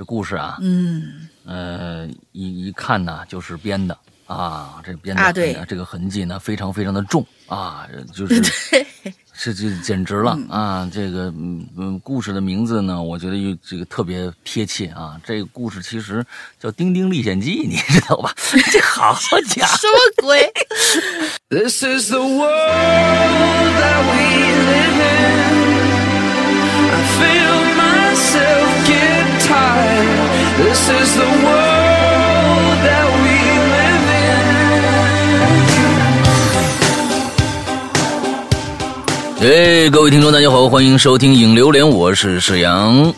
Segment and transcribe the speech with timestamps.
[0.00, 3.94] 这故事啊，嗯，呃，一一看呢就是编的
[4.24, 8.40] 啊，这编的啊对这个痕迹呢非常非常的重啊，就是
[9.42, 10.88] 这这简直了啊！
[10.90, 15.20] 这个嗯嗯，故事的名字呢，我觉得又这个特别贴切啊。
[15.22, 16.24] 这个故事其实
[16.58, 18.34] 叫《丁丁历险记》，你知道吧？
[18.72, 19.14] 这好
[19.48, 19.76] 家伙！
[19.76, 20.50] 什么鬼？
[21.50, 24.49] This is the world that we
[30.62, 33.36] This is the world that we
[33.72, 34.08] live
[39.40, 39.86] in.
[39.86, 43.10] 哎，各位听众，大家好，欢迎收听《影流连》，我是史阳。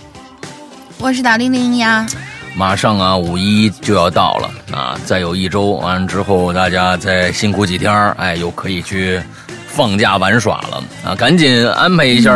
[0.98, 2.06] 我是大玲玲呀。
[2.54, 9.20] 马上啊，五一就要到了啊，再有一周，完了之后大家再辛苦几天儿哎，又可以去
[9.66, 11.16] 放假玩耍了啊！
[11.16, 12.30] 赶紧安排一下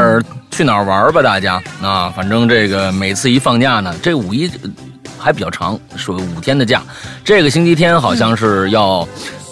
[0.50, 2.12] 去哪儿玩吧，大家啊！
[2.16, 4.70] 反正这个每次一放假呢，这五一呃
[5.18, 6.82] 还比较长，是个五天的假，
[7.24, 9.06] 这个星期天好像是要。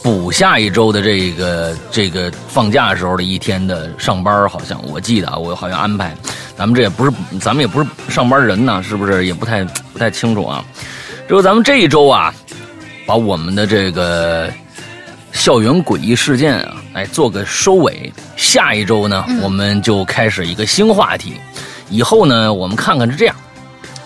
[0.05, 6.15] 补下一周的这个这个放假时候的一天的上班，好像我记得啊，我好像安排，
[6.59, 9.25] 咱们这也不是，咱们也不是上班人呢，是不是？
[9.25, 10.63] 也不太不太清楚啊。
[11.27, 12.35] 之后咱们这一周啊，
[13.07, 14.53] 把我们的这个
[15.33, 18.13] 校园诡异事件啊，来做个收尾。
[18.37, 21.41] 下一周呢，我们就开始一个新话题。
[21.89, 23.35] 以后呢，我们看看是这样，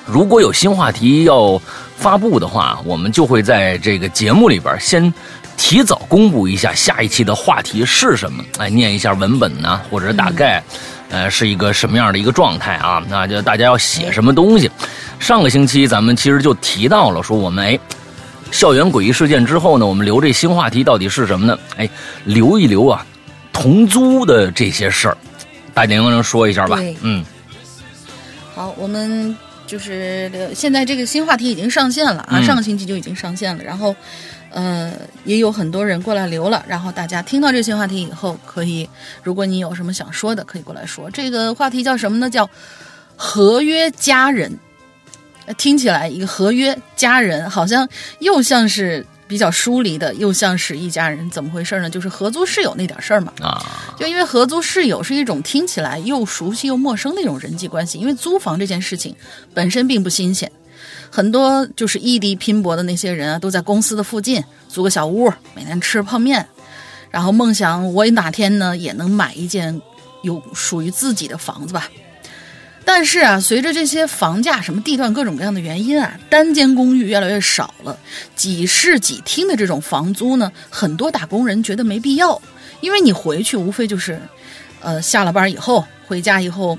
[0.09, 1.61] 如果有新话题要
[1.97, 5.13] 发布的话，我们就会在这个节目里边先。
[5.61, 8.45] 提早公布一下下一期的话题是什么？
[8.59, 10.63] 哎，念一下文本呢，或者大概，
[11.11, 13.03] 呃，是一个什么样的一个状态啊？
[13.09, 14.71] 那就大家要写什么东西？
[15.19, 17.77] 上个星期咱们其实就提到了，说我们哎，
[18.53, 21.59] 校园诡异事件之后呢，我们留这新话题到底是什么呢？
[21.77, 21.91] 哎，
[22.23, 23.05] 留一留啊，
[23.53, 25.19] 同租的这些事儿，
[25.75, 26.97] 大家能不能说一下吧对？
[27.03, 27.25] 嗯，
[28.55, 29.37] 好，我们
[29.69, 33.95] 就是呃现在这个新话题已经上线了啊，嗯上个星期就已经上线了，然后。
[34.51, 34.95] 呃，
[35.27, 38.89] 也有很多人过来留了，然后大家听到这个新话题以后，可以，
[39.23, 41.11] 如果你有什么想说的，可以过来说。
[41.11, 42.31] 这个话题叫什么呢？
[42.31, 42.49] 叫
[43.15, 44.59] 合约家人。
[45.45, 47.87] 呃听起来一个合约家人，好像
[48.21, 51.89] 又像是比较疏离的，又像是一家人，怎么回事呢？
[51.91, 53.33] 就是合租室友那点事儿嘛。
[53.41, 59.15] 啊，就因为合租室友是一种听起来又熟悉又陌生的一种人际关系，因为租房这件事情
[59.53, 60.51] 本身并不新鲜，
[61.11, 66.49] 很多就是异地拼搏的那些人啊，都在公司的附近租个小屋，每天吃泡面，
[67.11, 69.81] 然后梦想我哪天呢也能买一间
[70.23, 71.89] 有属于自己的房子吧。
[72.91, 77.97] 但是啊，随着这些房价、什么地段各种各样的原因啊，单间公寓越来越少了，
[78.35, 82.41] 几室几厅的这种房租呢，很多打工人觉得没必要，
[82.81, 84.19] 因为你回去无非就是，
[84.81, 86.79] 呃，下了班以后回家以后，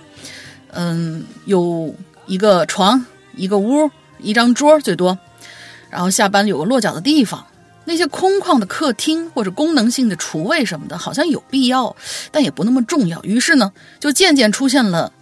[0.71, 1.93] 嗯，有
[2.25, 3.05] 一个床、
[3.35, 5.15] 一个屋、一张桌最多，
[5.91, 7.45] 然后下班有个落脚的地方。
[7.85, 11.95] 那些空旷的客厅或者功能性的厨卫什么的，好像有必要，
[12.31, 13.23] 但也不那么重要。
[13.23, 15.13] 于是呢，就渐渐出现了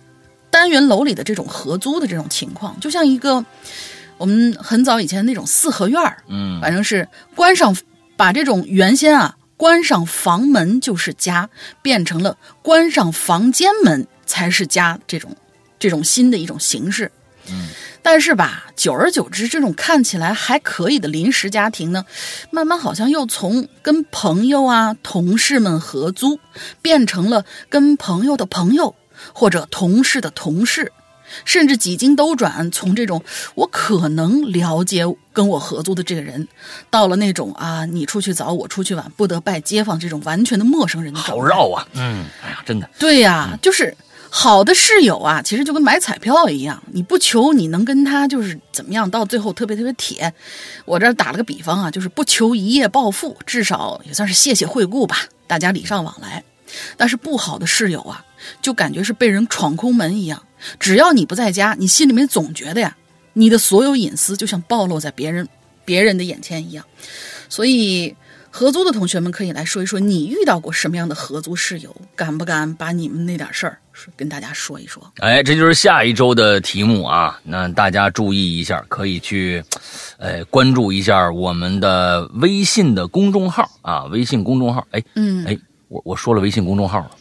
[0.49, 3.43] 单元楼里的这种合租的这种情况，就像一个
[4.17, 7.75] 我们很早以前那种四合院儿，嗯，反正是关上，
[8.15, 11.49] 把这种原先啊关上房门就是家，
[11.81, 15.35] 变成了关上房间门才是家这种
[15.77, 17.11] 这种新的一种形式。
[17.49, 17.69] 嗯，
[18.01, 22.05] 但是吧，久而久之，这种看起来还可以的临时家庭呢，
[22.51, 26.39] 慢慢好像又从跟朋友啊、同事们合租，
[26.81, 28.95] 变成了跟朋友的朋友
[29.33, 30.91] 或者同事的同事。
[31.43, 33.21] 甚至几经兜转，从这种
[33.53, 36.47] 我可能了解跟我合租的这个人，
[36.89, 41.13] 到了那种啊你出去早我出去晚，不得拜街坊这种完全的陌生人。
[41.13, 43.93] 好绕啊，嗯，哎呀，真的，对呀、就是
[44.29, 50.33] 好的室友啊，其实就跟买彩票一样，你不求你能跟他就是怎么样，到最后特别特别铁。
[50.85, 56.41] 我这儿打了个比方啊，就是不求一夜暴富，至少也算是谢谢惠顾吧，大家礼尚往来。
[56.95, 58.23] 但是不好的室友啊，
[58.61, 60.41] 就感觉是被人闯空门一样，
[60.79, 62.95] 只要你不在家，你心里面总觉得呀，
[63.33, 65.47] 你的所有隐私就像暴露在别人
[65.85, 66.85] 别人的眼前一样。
[67.49, 68.15] 所以，
[68.49, 71.95] 合租的同学们可以来说一说，你遇到过什么样的合租室友？
[72.15, 73.79] 敢不敢把你们那点事儿
[74.15, 75.01] 跟大家说一说？
[75.19, 77.39] 哎，这就是下一周的题目啊！
[77.43, 79.63] 那大家注意一下，可以去，
[80.17, 84.85] 呃，关注一下我们的微信的公众号啊，微信公众号。
[84.91, 85.57] 哎，嗯，哎，
[85.87, 87.11] 我我说了微信公众号了，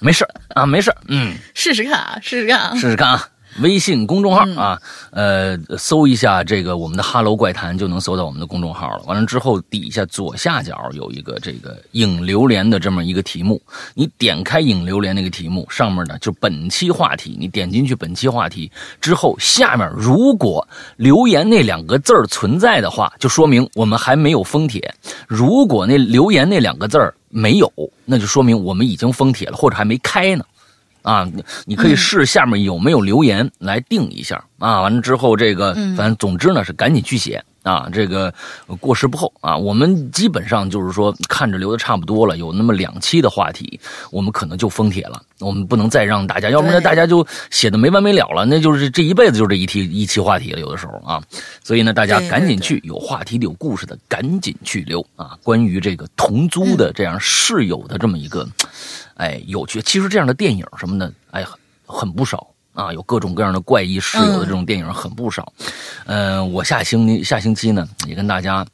[0.00, 2.74] 没事儿啊，没事儿，嗯，试试看啊，试试看啊。
[2.74, 3.28] 试试看啊。
[3.60, 4.80] 微信公众号啊，
[5.10, 9.02] 呃，搜一下这个我们的哈喽怪谈就能搜到我们的公众号了。
[9.06, 13.60] 完了之后，底下左下角有一个这个影榴莲的这么一个题目，
[13.94, 18.70] 你点开影榴莲那个题目上面呢，就本期话题，你点进去本期话题
[19.00, 20.66] 之后，下面如果
[20.96, 24.80] 留言那两个字儿存在的话，就说明我们还没有封帖；
[25.26, 27.72] 如果那留言那两个字儿没有，
[28.04, 30.44] 那就说明我们已经封帖了，或者还没开呢。
[31.06, 34.82] 啊，你你可以试下面有没有留言来定一下啊。
[34.82, 38.32] 完了之后，这个反正总之呢是赶紧去写啊，这个
[38.80, 39.56] 过时不候啊。
[39.56, 43.80] 我们基本上就是说看着留的差不多了，有那么两期的话题，
[44.12, 45.20] 我们可能就封帖了。
[45.40, 50.60] 我们不能再让大家，要不然大家就写的没完没了了，那就是这一辈子就这一期一期话题了。
[50.60, 51.20] 有的时候啊，
[51.62, 55.36] 所以呢，大家赶紧去有话题的、有故事的，赶紧去留啊。
[55.42, 58.48] 关于这个同租的这样室友的这么一个。
[59.16, 59.82] 哎，有趣。
[59.82, 62.46] 其实这样的电影什么的，哎，很很不少
[62.76, 65.52] 啊，有各种各样的怪异室友的这种电影很不少。
[66.04, 68.64] 嗯，我下星期下星期呢，也跟大家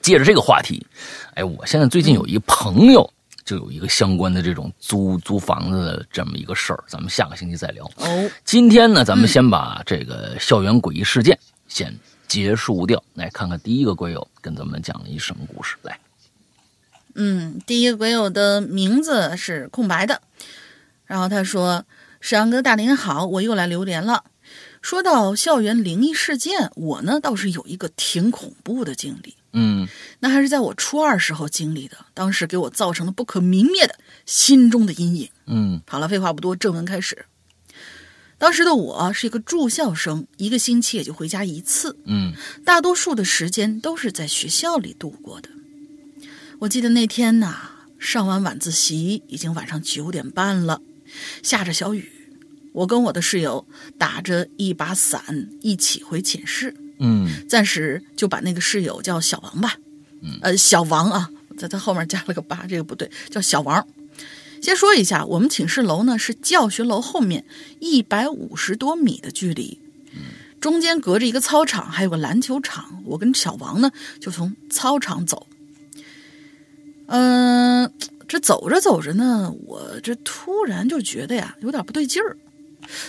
[0.00, 0.86] 借着这个话题，
[1.34, 3.12] 哎，我现在最近有一朋友
[3.44, 7.84] 就有一个相关的这种租租房子的这么一个事儿，咱们下个星期再聊。
[7.96, 11.36] 哦，今天呢，咱们先把这个校园诡异事件
[11.66, 11.92] 先
[12.28, 15.98] 结束掉，来看看第一个鬼友跟咱们讲了一什么故事来。
[17.14, 20.22] 嗯，第一个鬼友的名字是空白的，
[21.04, 21.84] 然后他说
[22.22, 24.22] ：“沈阳哥，大林好，我又来榴莲了。
[24.80, 29.34] 说到校园灵异事件，我呢倒是有一个挺恐怖的经历。
[29.52, 29.88] 嗯，
[30.20, 35.28] 那还是在我初二时候经历的，当时给我造成了不可泯灭的心中的阴影。
[35.46, 37.26] 嗯，好了，废话不多，正文开始。
[38.38, 42.32] 当时的我是一个住校生，一个星期也就回家一次，嗯
[42.64, 45.48] 大多数的时间都是在学校里度过的。
[46.60, 50.80] 我记得那天呐，上完晚自习已经晚上九点半了，
[51.42, 52.10] 下着小雨，
[52.72, 53.66] 我跟我的室友
[53.98, 59.76] 打着一把伞一起回寝室，嗯暂时就把那个室友叫小王吧，
[60.22, 63.86] 嗯呃，小王啊，在他后面加了个八，这个不对，叫小王。
[64.60, 67.44] 先说一下，我们寝室楼呢是教学楼后面
[67.80, 69.80] 一百五十多米的距离，
[70.60, 73.02] 中间隔着一个操场，还有个篮球场。
[73.04, 75.48] 我跟小王呢就从操场走，
[77.06, 77.92] 嗯、
[78.32, 82.34] 这走着走着呢，我这突然就觉得呀有点不对劲儿，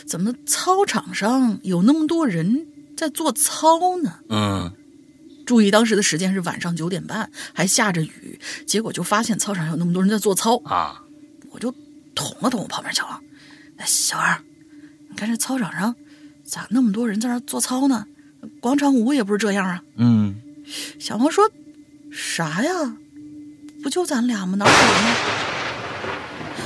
[0.05, 2.67] 怎么操场上有那么多人
[2.97, 4.19] 在做操呢？
[4.27, 4.69] 嗯
[5.45, 8.37] 注意当时的时间是晚上九点半，还下着雨，
[8.67, 11.01] 结果就发现操场上有那么多人在做操，啊，
[11.51, 11.73] 我就
[12.13, 13.23] 捅了捅我旁边小王，
[13.77, 14.43] 哎，小王，
[15.09, 15.95] 你看这操场上
[16.43, 18.05] 咋那么多人在那做操呢？
[18.59, 19.81] 广场舞也不是这样啊。
[19.95, 20.35] 嗯
[20.99, 21.49] 小王说
[22.11, 22.97] ：“啥呀？
[23.83, 24.55] 不就咱俩吗？
[24.57, 25.15] 哪有人呢？”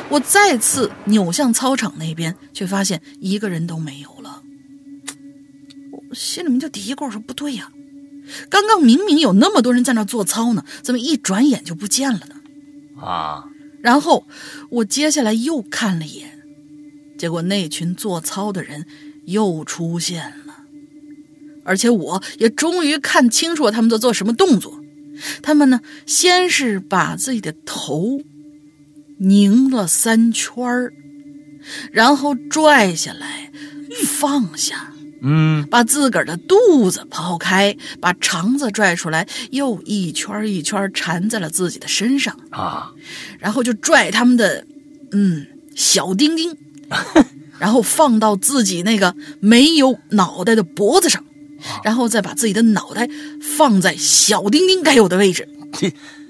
[0.10, 4.42] 我再次扭向操场那边，却发现一个人都没有了。
[5.92, 7.69] 我心里面就嘀咕我说：“不对呀，
[8.50, 12.36] 刚刚明明有那么多人在那做操呢，怎么一转眼就不见了呢？”
[13.06, 13.50] 啊，
[13.81, 14.25] 然后
[14.69, 16.40] 我接下来又看了一眼，
[17.18, 18.86] 结果那群做操的人
[19.25, 20.64] 又出现了，
[21.66, 24.76] 而且我也终于看清楚了他们在做什么动作。
[25.42, 28.22] 他们呢，先是把自己的头
[29.19, 30.94] 拧了三圈儿，
[31.92, 33.52] 然后拽下来，
[34.06, 34.94] 放下。
[35.19, 42.40] 嗯把自个儿的肚子抛开，把肠子拽出来，又一圈儿一圈儿缠在了自己的身上。
[42.52, 42.92] 啊，
[43.40, 44.68] 然后就拽他们的
[45.12, 46.56] 嗯小丁丁，
[47.58, 51.25] 然后放到自己那个没有脑袋的脖子上，
[51.83, 53.09] 然后再把自己的脑袋
[53.42, 55.47] 放在小丁丁该有的位置。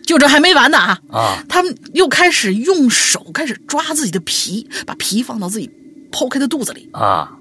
[0.03, 1.01] 就这还没完呢啊！
[1.11, 5.69] 啊他们又开始用手开始抓自己的皮，把皮放到自己
[6.11, 7.37] 剖开的肚子里，啊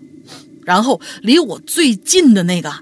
[0.65, 2.73] 然后离我最近的那个，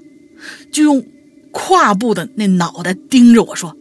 [0.73, 1.07] 就用
[1.53, 3.77] 胯部的那脑袋盯着我说：“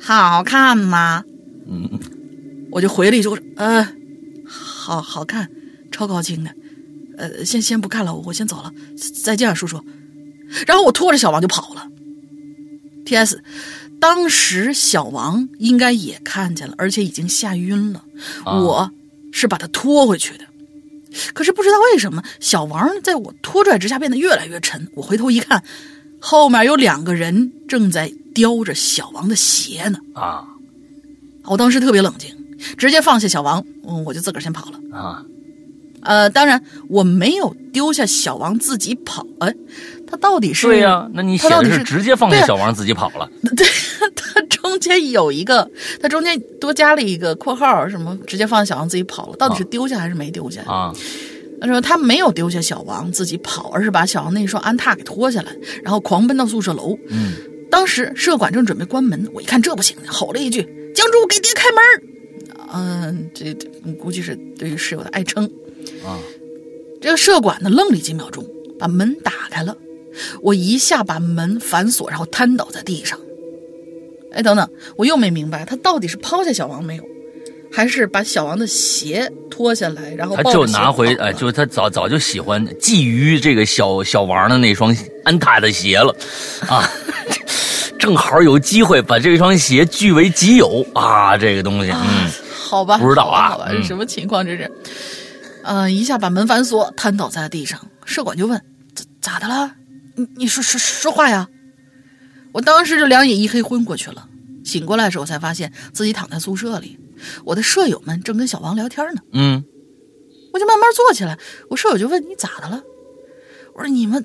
[0.00, 1.22] 好看吗？”
[1.70, 2.00] 嗯
[2.72, 3.88] 我就回了一句：“呃，
[4.44, 5.48] 好好看，
[5.92, 6.50] 超高清的。
[7.16, 8.72] 呃，先先不看了，我先走了，
[9.22, 9.80] 再见啊，叔叔。”
[10.66, 11.86] 然后我拖着小王就跑了。
[13.04, 13.42] T.S.
[14.00, 18.04] 当时小王应该也看见了，而且已经吓晕了。
[18.44, 18.90] 啊我
[19.32, 20.44] 是把他拖回去的，
[21.32, 24.88] 可是不知道为什么，小王在我拖拽之下变得越来越沉。
[24.94, 25.62] 我回头一看，
[26.20, 29.98] 后面有两个人正在叼着小王的鞋呢。
[30.14, 30.46] 啊
[31.44, 32.34] 我当时特别冷静，
[32.78, 34.98] 直接放下小王，嗯，我就自个儿先跑了。
[34.98, 35.24] 啊
[36.00, 39.54] 呃，当然我没有丢下小王自己跑，哎，
[40.06, 43.66] 他到底是对呀、那你写的是直接放对啊下小王自己跑了 对，
[44.14, 45.68] 他中间有一个，
[46.00, 50.62] 他中间多加了一个括号，什么直接放下小王自己跑了，到底是丢下还是没丢下？
[50.66, 50.92] 啊
[51.60, 56.98] 他说他没有丢下小王自己跑，而是把小王那双安踏给脱下来，然后狂奔到宿舍楼。
[57.08, 57.32] 嗯，
[57.70, 60.60] 当时舍管正准备关门，我一看这不行，吼了一句
[60.94, 65.44] ：“江珠，给爹开门！”嗯，这这估计是对于室友的爱称。
[66.04, 66.18] 啊，
[67.00, 68.44] 这个舍管呢愣了几秒钟，
[68.78, 69.74] 把门打开了。
[70.42, 73.18] 我一下把门反锁，然后瘫倒在地上。
[74.32, 77.04] 哎，等等，我又没明白他到底是抛下小王没有，
[77.72, 86.14] 还是把小王的鞋脱下来，然后他就拿回哎，就是他早早就喜欢觊觎这个小小王的那双安踏的鞋了，
[86.66, 86.82] 啊，
[87.98, 94.70] 正好有机会把这双鞋据为己有啊，这个东西，嗯，好吧，不知道啊好吧，嗯这什么情况这是？
[95.62, 97.80] 呃，一下把门反锁，瘫倒在地上。
[98.04, 98.60] 社管就问
[99.22, 99.72] ：“咋咋的了？
[100.16, 101.48] 你你说说说话呀！”
[102.52, 104.28] 我当时就两眼一黑，昏过去了。
[104.64, 106.98] 醒过来的时候，才发现自己躺在宿舍里，
[107.44, 109.20] 我的舍友们正跟小王聊天呢。
[109.32, 109.64] 嗯，
[110.52, 112.82] 我就慢慢坐起来，我舍友就问：“你咋的了？”
[113.74, 114.24] 我说：“你们，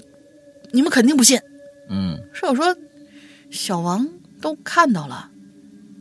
[0.72, 1.40] 你们肯定不信。”
[1.90, 2.78] 嗯，舍友说
[3.52, 4.08] ：“小王
[4.40, 5.32] 都看到了，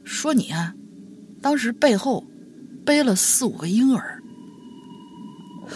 [0.04, 0.74] 说你啊，
[1.40, 2.24] 当时背后
[2.84, 4.17] 背了四五个婴儿。”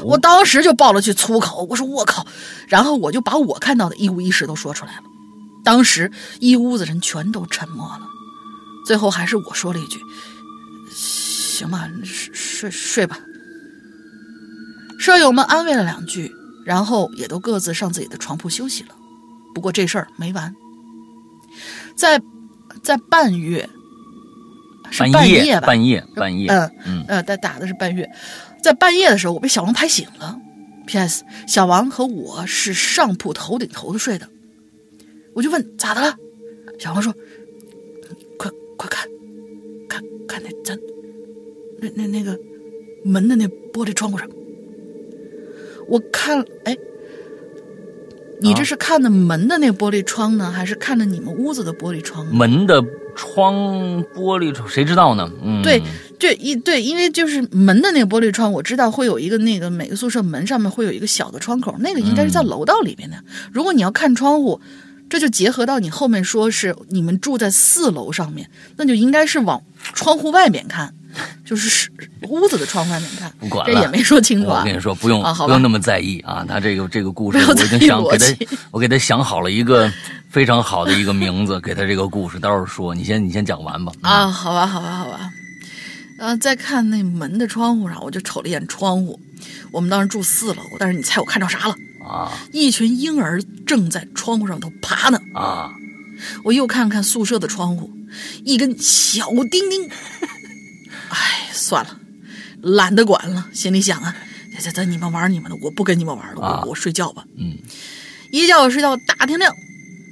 [0.00, 2.26] 我当时就爆了句粗口，我说：“我靠！”
[2.68, 5.02] 然后我就把我看到的一五一十都说出来了。
[5.64, 8.00] 当时一屋子人全都沉默了，
[8.86, 9.98] 最后还是我说了一句
[10.90, 13.18] ：“行吧，睡睡睡吧。”
[14.98, 16.32] 舍友们安慰了两句，
[16.64, 18.94] 然后也都各自上自己的床铺休息了。
[19.54, 20.54] 不过这事儿没完，
[21.96, 22.22] 在
[22.82, 23.68] 在半月，
[24.90, 25.66] 是半半夜吧？
[25.66, 28.08] 半夜，半夜，嗯嗯呃，打打的是半月，
[28.62, 30.38] 在半夜的时候，我被小王拍醒了。
[30.86, 31.24] P.S.
[31.46, 34.28] 小王和我是上铺头顶头的睡的，
[35.32, 36.16] 我就问咋的了？
[36.78, 37.14] 小王说
[38.36, 39.08] ：“快快看，
[39.88, 40.76] 看看那咱
[41.80, 42.38] 那那那个
[43.04, 44.28] 门的那玻璃窗户上。”
[45.88, 46.76] 我看，哎，
[48.40, 52.32] 你这啊是看的门的那玻璃窗呢，还是看的你们屋子的玻璃窗呢？
[52.34, 52.82] 门的
[53.14, 53.54] 窗
[54.14, 55.30] 玻璃窗，谁知道呢？
[55.42, 55.82] 嗯，对，
[56.18, 63.16] 对，一对，因为就是门的那个玻璃窗，我知道会有一个那个每个宿舍门上面会有一个小的窗口，那个应该是在楼道里面的。
[63.52, 64.60] 如果你要看窗户，
[65.08, 69.62] 这就结合到你后面说是你们住在四楼上面，那就应该是往
[69.94, 70.94] 窗户外面看，
[71.44, 71.90] 就是是
[72.28, 73.32] 屋子的窗户外面看。
[73.38, 74.60] 不管了这也没说清楚啊。
[74.60, 76.44] 我跟你说，不用、啊不用那么在意啊。
[76.48, 78.26] 他这个这个故事，我已经想给他，
[78.70, 79.90] 我给他想好了一个
[80.30, 82.94] 非常好的一个名字，给他这个故事，到时候说。
[82.94, 83.92] 你先你先讲完吧。
[84.02, 85.30] 啊，好吧，好吧，好吧。
[86.18, 89.18] 呃，再看那门的窗户上，我就瞅了一眼窗户。
[89.72, 91.74] 我们当时住四楼，但是你猜我看着啥了？
[92.08, 95.20] 啊一群婴儿正在窗户上头爬呢。
[95.34, 95.70] 啊，
[96.44, 97.90] 我又看看宿舍的窗户，
[98.44, 99.88] 一根小钉钉。
[101.12, 102.00] 哎，算了，
[102.62, 104.16] 懒得管了，心里想啊，
[104.60, 107.24] 这这你们玩你们的，我不跟你们玩了，啊我我睡觉吧。
[107.36, 107.56] 嗯，
[108.30, 109.54] 一觉睡到大天亮，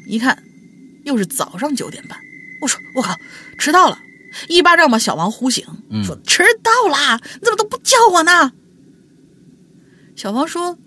[0.06, 0.42] 一看
[1.04, 2.18] 又是早上九点半。
[2.60, 3.14] 我说我靠，
[3.58, 3.98] 迟到了！
[4.48, 8.52] 一巴掌把小王呼醒，嗯说迟到啦，你怎么都不叫我呢？
[10.14, 10.78] 小王说：“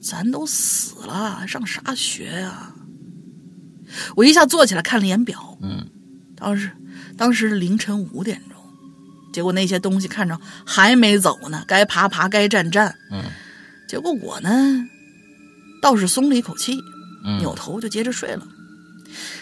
[0.00, 2.72] 咱都死了，上啥学呀、
[4.16, 5.86] 我一下坐起来看了一眼表，嗯，
[6.34, 6.70] 当时
[7.16, 8.57] 当时凌晨五点钟，
[9.32, 13.24] 结果那些东西看着还没走呢，该爬爬，该站站，嗯，
[13.88, 14.50] 结果我呢
[15.80, 16.78] 倒是松了一口气，
[17.24, 18.46] 嗯扭头就接着睡了。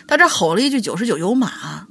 [0.07, 1.87] 他这吼了一句“九十九有马”，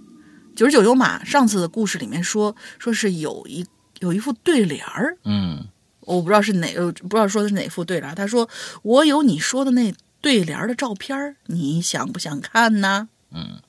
[0.55, 1.23] 九十九有马。
[1.25, 3.65] 上次的故事里面说说是有一
[3.99, 5.65] 有一副对联儿，嗯
[6.01, 8.15] 我不知道是哪呃不知道说的是哪副对联。
[8.15, 8.47] 他说
[8.83, 13.09] 我有你说的那对联的照片，你想不想看呢？
[13.31, 13.59] 嗯，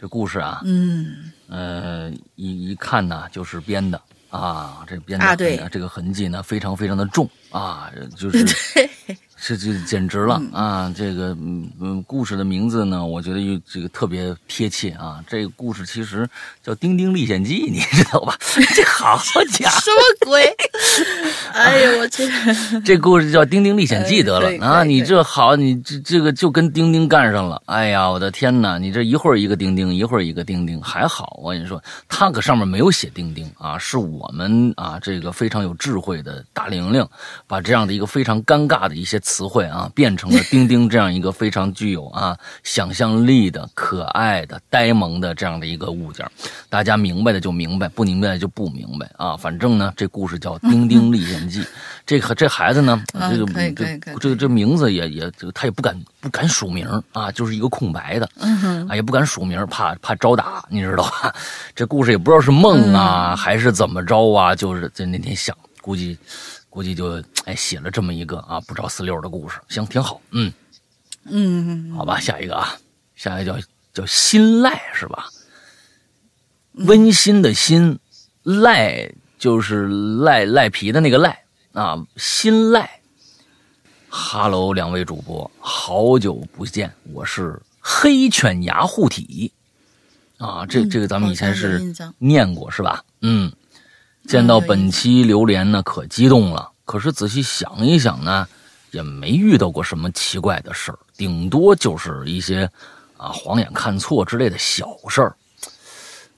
[0.00, 4.00] 这故事啊，嗯，呃，一一看呢就是编的
[4.30, 8.46] 啊，这编的这个痕迹呢非常非常的重啊，就是
[9.40, 10.92] 是这简直了啊！
[10.96, 15.22] 这个嗯嗯，故事的名字呢，我觉得又这个特别贴切啊。
[15.28, 16.28] 这个故事其实
[16.62, 18.36] 叫《丁丁历险记》，你知道吧？
[18.74, 19.16] 这好
[19.50, 20.56] 家伙，什么鬼？
[21.52, 22.28] 哎呦我去！
[22.84, 24.82] 这故事叫《丁丁历险记》得了啊！
[24.82, 27.62] 你这好，你这这个就跟丁丁干上了。
[27.66, 28.76] 哎呀，我的天哪！
[28.76, 37.06] 你这一会儿一个丁丁，一会儿一个丁丁，还好我跟你说，他可上面没有写丁丁啊，是我们啊这个非常有智慧的大玲玲，
[37.46, 46.26] 把这样的一个非常尴尬的一些词汇啊，变成了丁丁这样一个非常具有啊想象力的、可爱的、呆萌的这样的一个物件。
[46.70, 49.36] 大家明白的就明白，不明白的就不明白啊。
[49.36, 51.60] 反正呢，这故事叫《丁丁历险记》，
[52.06, 58.28] 这个这孩子呢，啊这个这这名字也也他也不敢不敢署名啊，就是一个空白的，
[58.88, 61.34] 啊也不敢署名，怕怕招打，你知道吧？
[61.74, 66.16] 这故事也不知道是梦啊、还是怎么着啊，就是在那天想，估计
[66.70, 70.52] 估计就哎写了这么一个啊不着四六的故事，行，挺好，嗯
[71.24, 72.76] 嗯，好吧，下一个啊，
[73.16, 75.28] 下一个叫叫心赖是吧？
[76.72, 77.98] 温馨的馨，
[78.42, 83.00] 赖就是赖赖皮的那个赖啊，心赖。
[84.08, 89.52] 哈喽，两位主播，好久不见，我是黑犬牙护体
[90.38, 93.04] 啊，这嗯这个咱们以前是念过是吧？
[93.20, 93.52] 嗯，
[94.28, 96.70] 见到本期榴莲呢，可激动了。
[96.84, 98.46] 可是仔细想一想呢，
[98.90, 102.70] 也没遇到过什么奇怪的事儿，顶多就是一些
[103.16, 105.34] 啊晃眼看错之类的小事儿。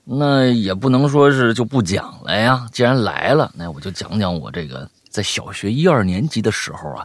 [0.04, 2.64] 那也不能说是就不讲了呀。
[2.72, 7.04] 既然来了，那我就讲讲我这个在小学一二年级的时候啊，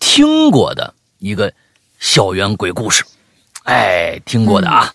[0.00, 1.52] 听过的一个
[2.00, 3.04] 校园鬼故事。
[3.62, 4.92] 哎，听过的啊，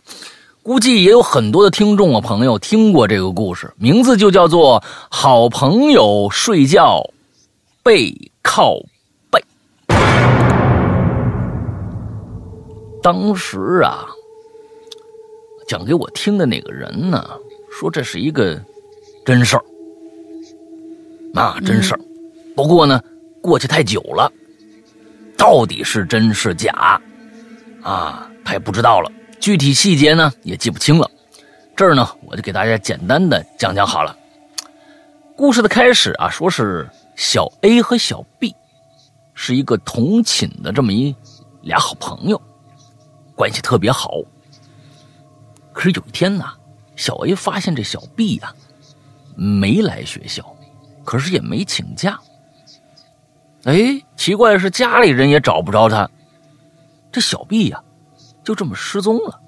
[0.69, 7.01] 估计也有很多的听众啊朋友听过这个故事，名字就叫做《好朋友睡觉
[7.81, 8.75] 背靠
[9.31, 9.43] 背》。
[13.01, 14.05] 当时啊，
[15.67, 17.27] 讲给我听的那个人呢，
[17.71, 18.63] 说这是一个
[19.25, 19.63] 真事儿，
[21.33, 21.99] 啊，真事儿。
[22.55, 23.01] 不过呢，
[23.41, 24.31] 过去太久了，
[25.35, 27.01] 到底是真是假，
[27.81, 29.11] 啊，他也不知道了。
[29.39, 31.09] 具体细节呢，也记不清了。
[31.75, 34.15] 这儿呢，我就给大家简单的讲讲好了。
[35.35, 38.53] 故事的开始啊，说是小 A 和小 B
[39.33, 41.15] 是一个同寝的这么一
[41.61, 42.39] 俩好朋友，
[43.33, 44.11] 关系特别好。
[45.71, 46.45] 可是有一天呢，
[46.97, 48.53] 小 A 发现这小 B 呀、
[49.35, 50.53] 没来学校，
[51.05, 52.19] 可是也没请假。
[53.63, 56.09] 哎，奇怪的是家里人也找不着他，
[57.09, 57.81] 这小 B 呀、
[58.49, 59.39] 就这么失踪了。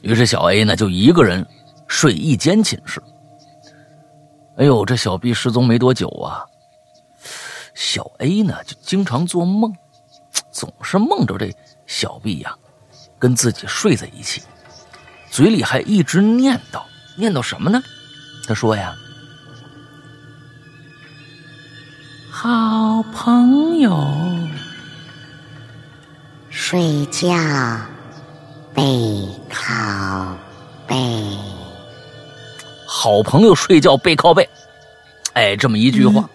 [0.00, 1.44] 于是小 A 呢就一个人
[1.88, 3.02] 睡一间寝室。
[4.56, 6.46] 哎呦，这小 B 失踪没多久啊，
[7.74, 9.74] 小 A 呢就经常做梦，
[10.52, 11.52] 总是梦着这
[11.88, 12.56] 小 B 呀、
[13.18, 14.42] 跟自己睡在一起，
[15.28, 16.84] 嘴里还一直念叨，
[17.16, 17.82] 念叨什么呢？
[18.46, 18.94] 他说呀
[22.30, 23.90] ：“好朋友。”
[26.58, 27.28] 睡觉
[28.72, 28.82] 背
[29.50, 30.34] 靠
[30.88, 30.96] 背，
[32.86, 34.48] 好朋友睡觉背靠背，
[35.34, 36.28] 哎，这么一句话，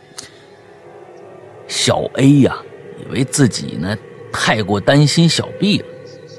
[1.68, 2.56] 小 A 呀、
[3.04, 3.98] 以为自己呢
[4.32, 5.86] 太过担心小 B 了，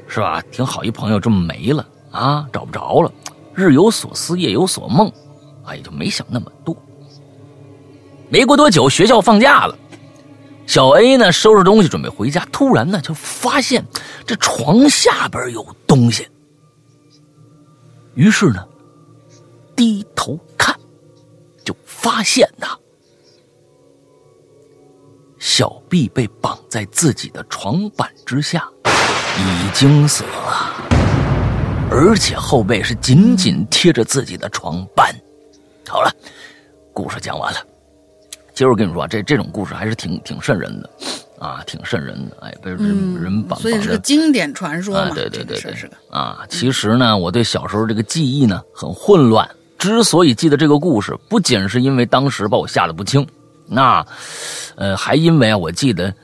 [0.07, 0.41] 是吧？
[0.53, 3.13] 挺好一朋友这么没了啊，找不着了，
[3.53, 5.11] 日有所思，夜有所梦，
[5.67, 6.75] 哎，就没想那么多。
[8.29, 9.77] 没过多久，学校放假了。
[10.67, 13.85] 小 A 呢，收拾东西准备回家，突然呢，就发现
[14.27, 16.27] 这床下边有东西。
[18.15, 18.67] 于是呢，
[19.77, 20.75] 低头看，
[21.65, 22.69] 就发现呐，
[25.39, 28.67] 小 B 被绑在自己的床板之下，
[29.39, 30.73] 已经死了，
[31.91, 35.15] 而且后背是紧紧贴着自己的床板。
[35.87, 36.11] 好了，
[36.95, 37.72] 故事讲完了。
[38.53, 40.91] 其实我跟你说啊，这这种故事还是挺挺瘆人的，
[41.39, 42.37] 啊，挺瘆人的。
[42.41, 42.79] 哎，被人、
[43.21, 46.41] 人绑嗯所以是个经典传说啊，嘛，对对对对啊！
[46.49, 49.49] 其实呢，我对小时候这个记忆呢很混乱。
[49.79, 53.27] 之所以记得这个故事，不仅是因为当时把我吓得不轻，
[53.67, 54.07] 那，
[54.77, 56.15] 呃，还因为啊，我记得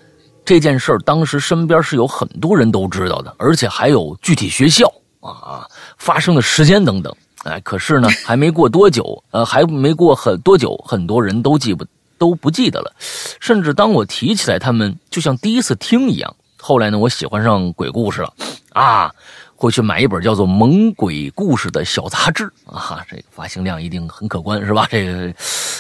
[0.45, 4.87] 这件事儿当时身边是有很多人都知道的，而且还有具体学校
[5.21, 7.13] 啊发生的时间等等。
[7.45, 11.85] 哎，可是呢，还没过多久，呃，还没过很多久，很多人都记不
[12.19, 12.95] 都不记得了，
[13.41, 16.37] 甚至当我提起来，他们就像第一次听一样。
[16.59, 18.35] 后来呢，我喜欢上鬼故事了，
[18.73, 19.15] 啊，
[19.55, 24.87] 会去买一本叫做《猛鬼故事》的小杂志啊，这个发行量一定很可观，是吧？
[24.91, 25.33] 这个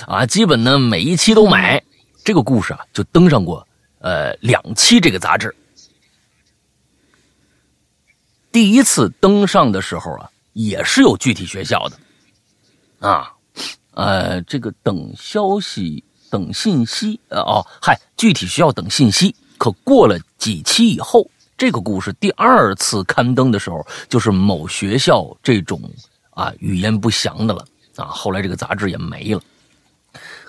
[0.06, 1.82] 啊，基本呢每一期都买。
[2.24, 3.66] 这个故事啊，就登上过
[4.00, 5.54] 呃两期这个杂志。
[8.52, 13.32] 第一次登上的时候啊，也是有具体学校的，啊，
[13.92, 19.34] 呃，这个等消息、等信息，呃，哦，嗨，具体需要等信息。
[19.58, 25.80] 可过了几期以后，这个故事第二次刊登的时候，就是某学校这种
[26.30, 27.64] 啊语言不详的了
[27.96, 28.06] 啊。
[28.06, 29.40] 后来这个杂志也没了。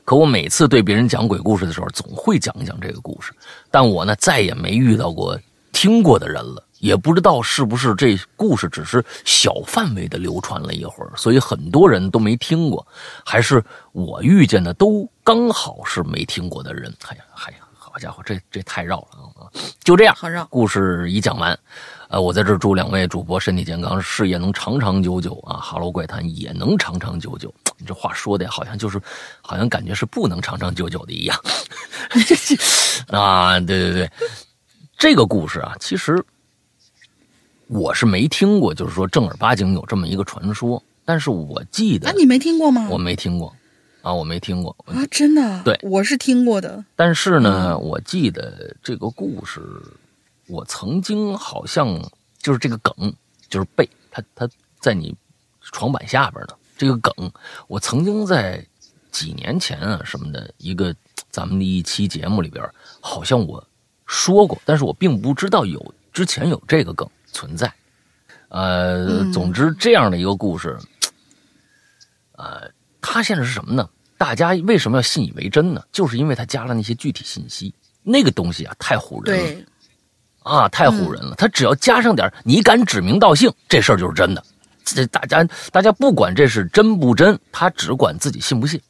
[0.06, 3.32] 可我每次对别人讲鬼故事的时候，总会讲一讲这个故事，
[3.72, 5.40] 但我呢再也没遇到过
[5.72, 12.86] 听过的人了，也不知道是不是这故事只是小范围的流传了一会儿，所以很多人都没听过，
[13.26, 16.94] 还是我遇见的都刚好是没听过的人。
[17.08, 19.50] 哎呀，哎呀，好家伙，这这太绕了啊！
[19.84, 20.16] 就这样，
[20.50, 21.58] 故事已讲完，
[22.10, 25.58] 呃，我在这祝两位主播身体健康，事业能长长久久啊！
[25.58, 27.54] 哈喽怪谈也能长长久久。
[27.78, 29.02] 你这话说的好像就是，
[29.42, 31.38] 好像感觉是不能长长久久的一样。
[33.10, 34.12] 啊，对对对，
[34.98, 36.24] 这个故事啊，其实
[37.70, 42.88] 我是没听过，就是说正儿八经有这么一个传说，但是我记得啊，你没听过吗？
[42.90, 43.56] 我没听过
[44.02, 44.76] 啊，我没听过。
[44.88, 45.62] 啊，真的？
[45.64, 46.84] 对我是听过的。
[46.96, 49.62] 但是呢，我记得这个故事，
[50.48, 52.02] 我曾经好像
[52.40, 53.14] 就是这个梗，
[53.48, 55.16] 就是背他他在你
[55.62, 56.56] 床板下边呢。
[56.76, 57.14] 这个梗，
[57.68, 58.66] 我曾经在
[59.12, 60.96] 几年前啊什么的一个
[61.30, 62.68] 咱们的一期节目里边，
[63.00, 63.64] 好像我
[64.08, 67.72] 说过，但是我并不知道有之前有这个梗存在。
[68.50, 70.78] 呃，嗯总之这样的一个故事，
[72.34, 73.88] 呃，它现在是什么呢？
[74.18, 75.84] 大家为什么要信以为真呢？
[75.92, 79.66] 就是因为它加了那些具体信息，那个东西啊太唬人了，
[80.44, 81.36] 啊，太唬人了。
[81.38, 84.44] 它只要加上点你敢指名道姓，这事儿就是真的。
[84.84, 88.82] 这大家大家不管这是真不真，他只管自己信不信。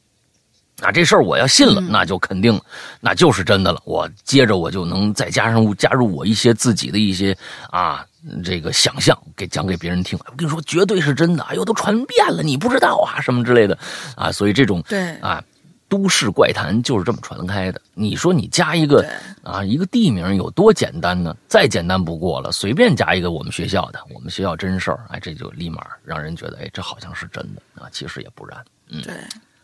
[0.81, 2.57] 啊，这事儿我要信了，嗯那就肯定，
[3.01, 3.81] 那就是真的了。
[3.83, 7.37] 我接着我就能再加上加入我一些自己的一些
[7.69, 8.05] 啊，
[8.43, 10.19] 这个想象，给讲给别人听。
[10.25, 11.43] 我跟你说，绝对是真的。
[11.43, 13.77] 哎呦，都传遍了，你不知道啊，什么之类的
[14.15, 14.31] 啊。
[14.31, 15.43] 所以这种对啊，
[15.87, 17.81] 都市怪谈就是这么传开的。
[17.93, 19.07] 你说你加一个
[19.43, 21.35] 啊，一个地名有多简单呢？
[21.47, 27.89] 再简单不过了，随便加一个我们学校的，我们学校真事儿，哎，这就立马让人觉得，哎，这好像是真的啊。
[27.91, 28.63] 其实也不然。
[29.03, 29.13] 对。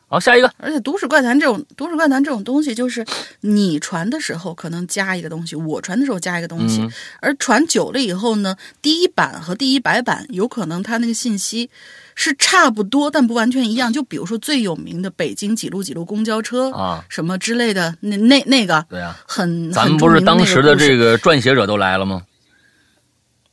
[0.07, 3.03] 好，下一个，而且都市怪谈这种都市怪谈这种东西，就是
[3.41, 11.71] 你传的时候可能加一个东西，我传的时候加一个东西，嗯而传久了以后呢，第一版和第一百版有可能它那个信息
[12.13, 13.91] 是差不多，但不完全一样。
[13.91, 22.21] 就比如说最有名的北京几路几路公交车啊什么之类的，那那那个对啊，很咱们不是当时的这个个撰写者都来了吗？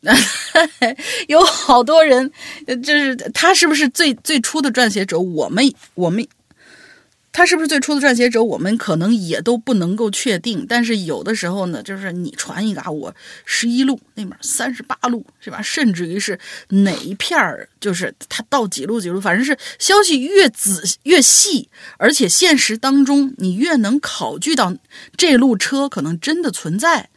[1.29, 2.31] 有好多人，
[2.67, 5.19] 呃就是他是不是最最初的撰写者？
[5.19, 6.25] 我们我们。
[7.33, 8.45] 他是不是最初的撰写者？
[8.45, 10.67] 我们可能也都不能够确定。
[10.69, 13.15] 但是有的时候呢，就是你传一个啊，我
[13.47, 15.63] 十一路那边三十八路是吧？
[15.63, 20.71] 甚至于是哪一片儿，就是他到几路几路，反正是消息越仔
[21.05, 24.77] 越细，而且现实当中你越能考据到
[25.17, 27.09] 这路车可能真的存在，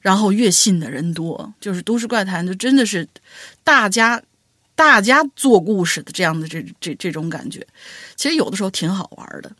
[0.00, 1.54] 然后越信的人多。
[1.60, 3.06] 就是都市怪谈，就真的是
[3.62, 4.20] 大家
[4.82, 7.64] 大家做故事的这样的这这这种感觉，
[8.16, 9.50] 其实有的时候挺好玩的。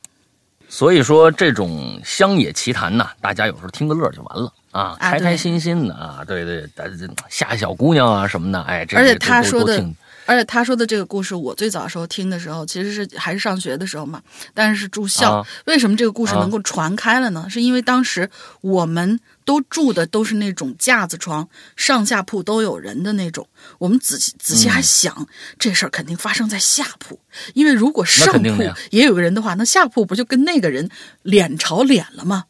[0.69, 6.95] 所以说，这种乡野奇谈呐，大家有时候听个乐就完了啊，啊开开心心的啊，对对，大家
[7.29, 9.85] 吓小姑娘啊什么的，哎，这而且他说的
[10.25, 14.21] 而且他说的这个故事，我最早时候听的时候，其实是还是上学的时候嘛，
[14.55, 15.31] 但是是住校。
[15.31, 17.47] 啊为什么这个故事能够传开了呢？
[17.49, 18.29] 是因为当时
[18.61, 23.47] 我们都住的都是那种架子床，上下铺都有人的那种。
[23.79, 25.27] 我们仔细仔细还想，
[25.59, 27.19] 这事儿肯定发生在下铺，
[27.55, 30.89] 因为如果上铺也有个人的话，那下铺不就跟那个人
[31.23, 32.45] 脸朝脸了吗？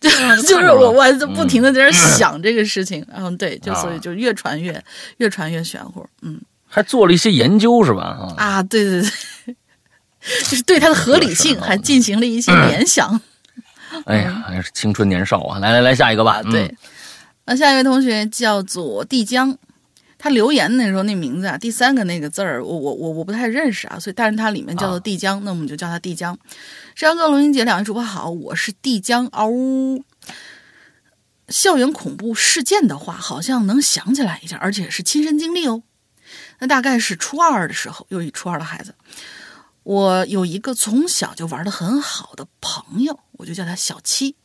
[0.00, 4.82] 就啊就是我，我还在不停的在那儿想这个事情，嗯，对，就所以啊就越传越
[5.18, 6.40] 越传越玄乎，嗯。
[6.74, 8.02] 还做了一些研究是吧？
[8.02, 9.54] 啊，啊，对对对，
[10.48, 13.20] 就是对它的合理性 还进行了一些联想。
[14.06, 15.58] 哎呀，还是青春年少啊！
[15.58, 16.34] 来来来，下一个吧。
[16.34, 16.76] 啊，对嗯，。
[17.46, 19.56] 那下一位同学叫做帝江，
[20.18, 26.38] 他留言那时候那名字啊，第三个那个字儿，我我我我不太认识啊，所以但是它里面叫做啊帝江，那我们就叫他帝江。
[26.94, 30.04] 山羊哥、龙英姐两位主播好，我是帝江嗷呜。
[31.48, 35.82] 校园恐怖事件的话，好像能想起来一下，而且是亲身经历哦。
[36.60, 38.94] 那大概是初二的时候，又一初二的孩子，
[39.82, 44.36] 我有一个从小就玩的很好的朋友，我就叫他小七。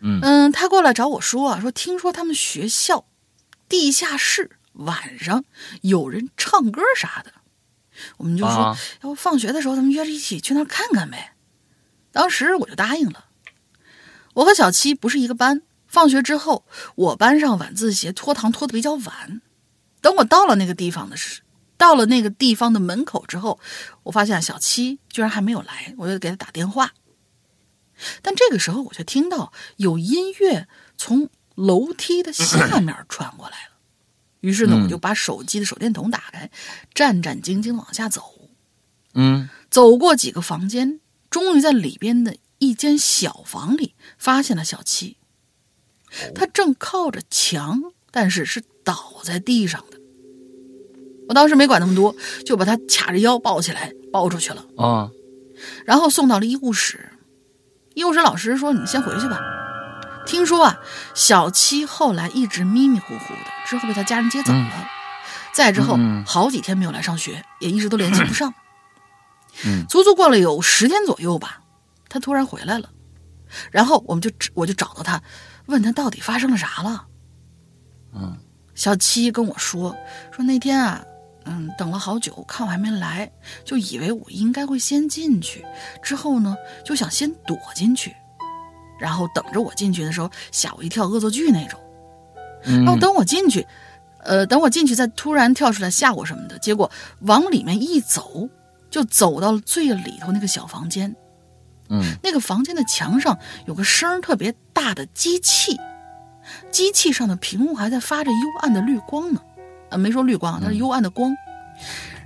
[0.00, 3.06] 嗯他过来找我说啊，说听说他们学校
[3.68, 5.44] 地下室晚上
[5.80, 7.32] 有人唱歌啥的，
[8.18, 11.34] 我们就说，啊要不放学的时候咱们约着一起去那儿看看呗。
[12.12, 13.26] 当时我就答应了。
[14.34, 16.66] 我和小七不是一个班，放学之后，
[16.96, 19.40] 我班上晚自习拖堂拖的比较晚。
[20.00, 21.40] 等我到了那个地方的时，
[21.76, 23.58] 到了那个地方的门口之后，
[24.04, 26.92] 我发现小七居然还没有来，我就给他打电话。
[28.22, 33.74] 但这个时候，我却听到有音乐从楼梯的下面传过来了。
[34.40, 36.50] 于是呢，嗯我就把手机的手电筒打开，
[36.92, 38.50] 战战兢兢往下走。
[39.14, 45.16] 嗯走过几个房间，终于在里边的一间小房里发现了小七。
[46.34, 49.93] 他正靠着墙，但是是倒在地上的。
[51.28, 55.10] 我当时没管那么多，就把他卡着腰抱起来，抱出去了，啊
[55.86, 57.10] 然后送到了医务室。
[57.94, 59.40] 医务室老师说：“你先回去吧。”
[60.26, 60.80] 听说啊，
[61.14, 64.88] 小七后来一直迷迷糊糊的，之后被他家人接走了。
[65.52, 68.52] 再之后，好几天没有来上学，也一直都联系不上。
[69.64, 71.60] 嗯 足足过了有十天左右吧，
[72.08, 72.90] 他突然回来了，
[73.70, 75.22] 然后我们就我就找到他，
[75.66, 77.06] 问他到底发生了啥了。
[78.12, 78.36] 嗯，
[78.74, 79.96] 小七跟我说
[80.32, 81.04] 说那天啊，
[81.46, 83.30] 嗯，等了好久，看我还没来，
[83.64, 85.64] 就以为我应该会先进去，
[86.02, 88.14] 之后呢就想先躲进去，
[88.98, 91.78] 然后等着我进去的时候吓我一跳，恶作剧那种。
[92.66, 93.66] 嗯然后等我进去，
[94.20, 98.48] 呃，等我进去再突然跳出来吓我什么的，结果往里面一走，
[98.90, 101.14] 就走到了最里头那个小房间。
[101.90, 105.78] 嗯那个房间的墙上有个声特别大的机器，
[106.70, 109.42] 机器上的屏幕还在发着幽暗的绿光呢，
[109.94, 111.32] 呃，没说绿光，它是幽暗的光。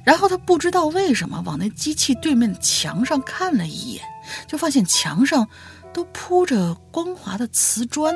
[0.04, 4.02] 然后他不知道为什么往那机器对面的墙上看了一眼，
[4.46, 5.46] 就发现墙上
[5.92, 8.14] 都铺着光滑的瓷砖，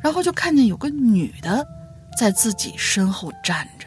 [0.00, 1.66] 然后就看见有个女的
[2.16, 3.86] 在自己身后站着。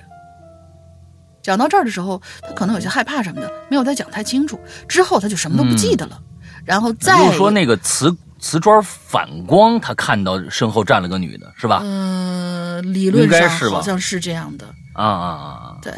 [1.41, 4.59] 讲到这儿的时候，他可能有些害怕什么的，没有再讲太清楚。
[4.87, 6.21] 之后他就什么都不记得了，
[6.63, 11.79] 然后再就是说那个瓷瓷砖反光，他看到身后站了个女的，是吧？
[11.81, 15.77] 呃，理论上好像是这样的，啊啊啊！
[15.81, 15.91] 对，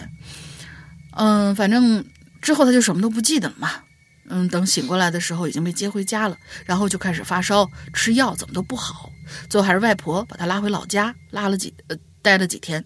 [1.11, 2.05] 嗯、反正
[2.41, 3.69] 之后他就什么都不记得了嘛。
[4.29, 9.11] 嗯，等醒过来的时候已经被接回家了，然后就开始发烧，吃药怎么都不好，
[9.49, 12.85] 最后还是外婆把他拉回老家，拉了几呃待了几天。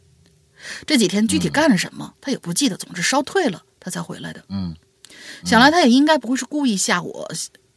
[0.87, 4.43] 这几天具体干了什么，他也不记得，总之烧退了，他才回来的。
[4.49, 4.75] 嗯
[5.45, 7.31] 想来他也应该不会是故意吓我，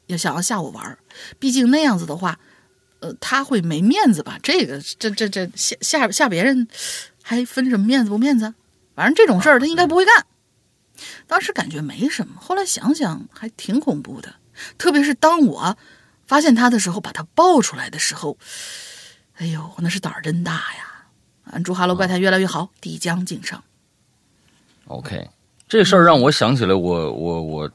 [0.07, 0.99] 也想要吓我玩儿，
[1.39, 2.39] 毕竟那样子的话，
[3.01, 4.39] 呃，他会没面子吧？
[4.43, 6.69] 这个这这这吓吓吓别人，
[7.23, 8.55] 还分什么面子不面子？
[8.95, 10.27] 反正这种事儿他应该不会干。
[11.27, 14.37] 当时感觉没什么，后来想想还挺恐怖的，
[14.79, 15.77] 特别是当我
[16.27, 18.39] 发现他的时候，把他抱出来的时候，
[19.35, 21.07] 哎呦，那是胆儿真大呀！
[21.51, 23.63] 俺，祝《哈喽怪谈》越来越好，递江敬上。
[24.87, 25.29] ，OK，
[25.69, 27.71] 这事儿让我想起来我，我我我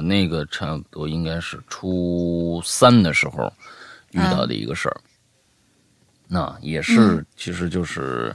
[0.00, 3.52] 那个差不多应该是初三的时候
[4.12, 4.96] 遇到的一个事儿。
[6.28, 8.34] 那也是，嗯其实就是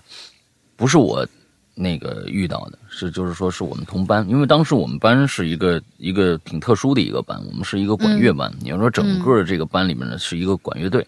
[0.76, 1.26] 不是我
[1.74, 8.54] 那个遇到的，是就是说是我们同班，因为当时我们班是一个一个挺特殊的一个班，我们是一个管乐班。
[8.62, 11.06] 你要说整个这个班里面呢是一个管乐队。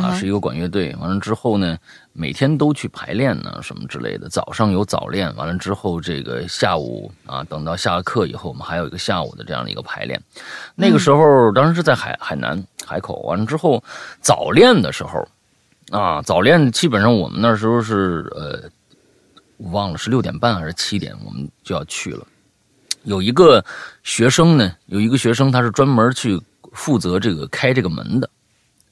[0.00, 0.94] 哼是一个管乐队。
[1.00, 1.76] 完了之后呢，
[2.12, 4.28] 每天都去排练呢，什么之类的。
[4.28, 10.18] 早上有早练，完了之后，这个下午啊，等到下了课以后，我们还有一个下午的这样的一个排练。
[10.74, 13.20] 那个时候，当时是在海海南海口。
[13.24, 13.82] 完了之后，
[14.20, 15.28] 早练的时候，
[15.90, 18.62] 啊，早练基本上我们那时候是呃，
[19.58, 22.26] 我忘了是六点半还是七点，我们就要去了。
[23.04, 23.62] 有一个
[24.04, 26.40] 学生呢，有一个学生他是专门去
[26.72, 28.30] 负责这个开这个门的。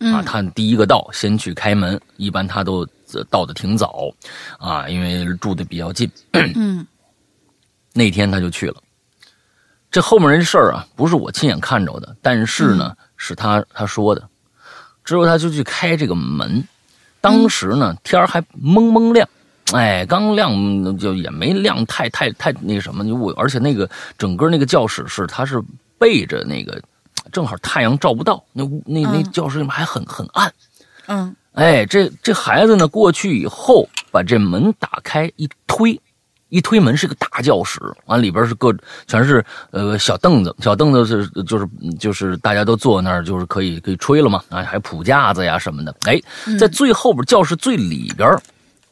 [0.01, 4.11] 啊，嗯他第一个到，先去开门，一般他都呃到的挺早，
[4.59, 6.11] 啊，因为住的比较近。
[6.33, 6.87] 嗯
[7.93, 8.77] 那天他就去了。
[9.91, 14.29] 这后面这事儿啊，不是我亲眼看着的，但是呢，是他他说的。
[15.03, 16.63] 之后他就去开这个门，
[17.21, 19.29] 当时呢天儿还蒙蒙亮，
[19.73, 25.61] 哎，刚亮就也没亮太太太那什么，我而且那个整个那个教室是它是
[25.99, 26.81] 背着那个，
[27.33, 30.53] 正好太阳照不到，那屋那那嗯教室里面还很很暗。
[31.07, 36.01] 嗯哎，这这孩子呢，过去以后把这门打开一推，
[36.49, 38.73] 一推门是个大教室，完里边是各
[39.09, 45.95] 全是呃小凳子，小凳子是就是就是大家都坐那儿，就是可以可以吹了嘛，啊，还谱架子呀什么的。
[46.03, 46.21] 哎，
[46.59, 48.31] 在最后边教室最里边，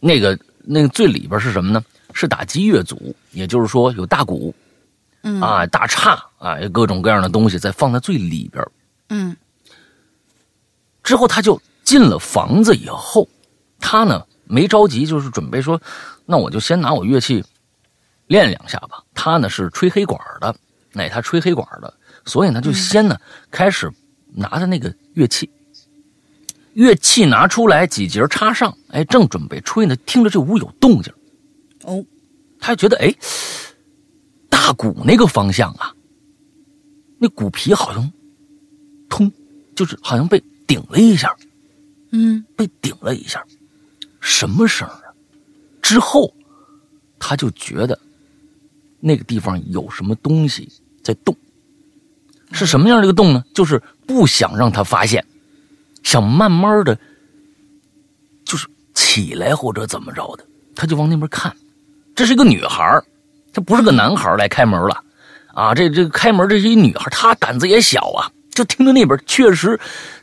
[0.01, 1.83] 那个那个最里边是什么呢？
[2.12, 4.53] 是打击乐组，也就是说有大鼓
[5.23, 8.65] 嗯啊、大叉啊，各种各样的东西在放在最里边。
[9.09, 9.37] 嗯
[11.03, 13.27] 之后他就进了房子以后，
[13.81, 15.81] 他呢没着急，就是准备说，
[16.27, 17.43] 那我就先拿我乐器
[18.27, 19.03] 练两下吧。
[19.15, 20.55] 他呢是吹黑管的，
[20.95, 21.95] 哎，他吹黑管的，
[22.27, 23.19] 所以呢就先呢、
[23.51, 23.91] 开始
[24.35, 25.51] 拿着那个乐器，
[26.75, 31.11] 乐器拿出来几节插上，哎，正准备吹呢，听着这屋有动静，
[31.85, 32.05] 哦
[32.61, 33.15] 他就觉得哎，
[34.59, 35.94] 大鼓那个方向啊，
[37.16, 38.12] 那鼓皮好像
[39.09, 39.31] 通，
[39.77, 41.35] 就是好像被顶了一下。
[42.11, 43.44] 嗯被顶了一下，
[44.21, 45.14] 什么声儿啊？
[45.81, 46.35] 之后，
[47.21, 47.97] 他就觉得
[48.99, 50.68] 那个地方有什么东西
[51.05, 51.37] 在动，
[52.51, 53.44] 是什么样的一个动呢？
[53.55, 55.25] 就是不想让他发现，
[56.03, 56.99] 想慢慢的，
[58.44, 60.44] 就是起来或者怎么着的，
[60.75, 61.57] 他就往那边看。
[62.16, 63.05] 这是一个女孩儿
[63.53, 65.03] 这不是个男孩来开门了
[65.55, 65.75] 啊！
[65.75, 69.79] 这这开门这是一女孩，她胆子也小啊，就听到那边确实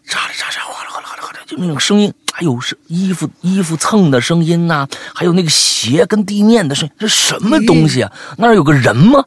[0.08, 8.12] 喳喳喳喳哗啦哗啦哗啦，就那种声音，还有是衣服衣服蹭的声音呐、还有那个鞋跟地面的声音，这什么东西啊？
[8.38, 9.26] 那有个人吗？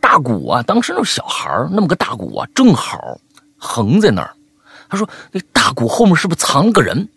[0.00, 3.18] 大鼓啊，当时那小孩那么个大鼓啊，正好
[3.56, 4.34] 横在那儿。
[4.88, 7.08] 他说那大鼓后面是不是藏了个人？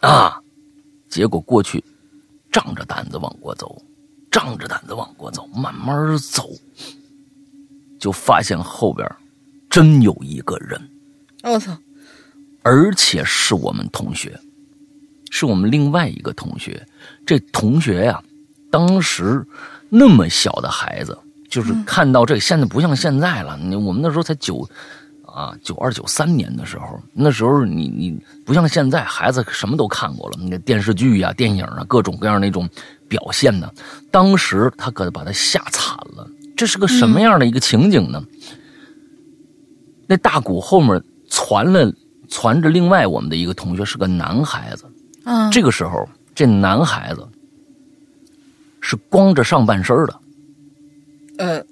[0.00, 0.40] 啊，
[1.08, 1.82] 结果过去，
[2.50, 3.80] 仗着胆子往过走，
[4.30, 6.48] 仗着胆子往过走，慢慢走，
[7.98, 9.06] 就发现后边
[9.68, 10.80] 真有一个人，
[11.42, 11.76] 我操，
[12.62, 14.38] 而且是我们同学，
[15.30, 16.86] 是我们另外一个同学。
[17.26, 18.22] 这同学呀，
[18.70, 19.46] 当时
[19.90, 21.16] 那么小的孩子，
[21.50, 23.56] 就是看到这，现在不像现在了。
[23.58, 24.68] 你我们那时候才九
[25.38, 32.68] 啊，九二九三年的时候，那时候你你不像现在，孩子什么都看过了，那电视剧呀、电影啊，各种各样那种
[33.06, 33.70] 表现呢。
[34.10, 36.28] 当时他可把他吓惨了。
[36.56, 38.20] 这是个什么样的一个情景呢？
[40.08, 41.92] 那大鼓后面传了
[42.28, 44.86] 传着另外我们的一个同学，是个男孩子。
[45.24, 47.24] 嗯，这个时候，这男孩子
[48.80, 50.20] 是光着上半身的，
[51.38, 51.64] 呃，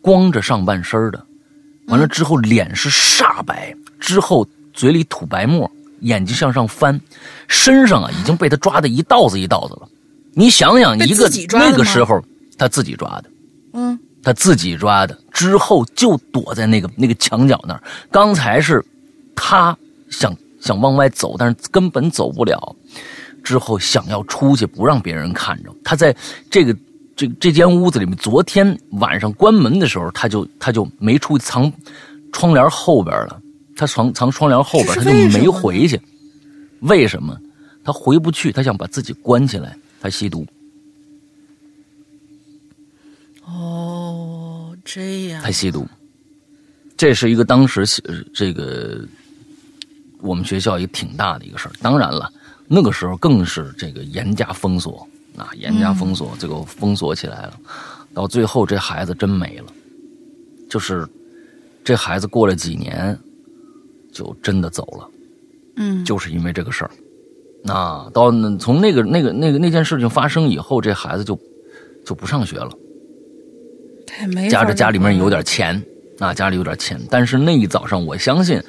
[0.00, 1.26] 光着上半身的，
[1.86, 5.70] 完了之后脸是煞白，之后嘴里吐白沫，
[6.00, 7.00] 眼睛向上翻，
[7.48, 9.88] 身上啊已经被他抓的一道子一道子了。
[10.34, 12.22] 你想想，一个那个时候
[12.58, 13.30] 他自己抓的，
[13.72, 17.82] 嗯，他自己抓的，之后就躲在那个那个墙角那儿。
[18.10, 18.84] 刚才是
[19.34, 19.76] 他
[20.10, 22.76] 想想往外走，但是根本走不了。
[23.42, 25.70] 之后想要出去，不让别人看着。
[25.84, 26.14] 他在
[26.50, 26.76] 这个
[27.16, 31.72] 这这间屋子里面，昨天晚上关门的时候，他就他就没出去，藏
[32.32, 33.40] 窗帘后边了。
[33.74, 36.00] 他藏藏窗帘后边，他就没回去。
[36.80, 37.38] 为什么？
[37.82, 39.76] 他回不去，他想把自己关起来。
[39.98, 40.46] 他吸毒，
[43.44, 45.86] 哦，这样他，吸毒，
[46.96, 49.00] 这是一个当时呃这个
[50.20, 51.72] 我们学校一个挺大的一个事儿。
[51.80, 52.30] 当然了，
[52.68, 57.52] 那个时候更是这个严加封锁啊，严加封锁，最后封锁起来了。
[58.14, 59.66] 到最后，这孩子真没了，
[60.70, 61.06] 就是
[61.84, 63.18] 这孩子过了几年，
[64.12, 65.10] 就真的走了。
[65.76, 66.90] 嗯，就是因为这个事儿。
[67.62, 71.38] 那到从那个那个那个那件事情发生以后，这孩子就
[72.06, 72.70] 就不上学了。
[74.06, 75.82] 太没家法着家里面有点钱
[76.18, 78.62] 啊，家里有点钱，但是那一早上，我相信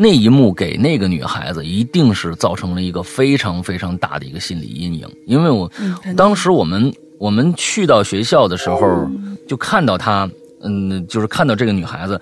[0.00, 9.06] 那一幕给那个女孩子一定是造成了一个非常非常大的一个心理阴影，因为我、嗯当时我们我们去到学校的时候，
[9.46, 10.28] 就看到她。
[10.62, 12.20] 嗯，就是看到这个女孩子，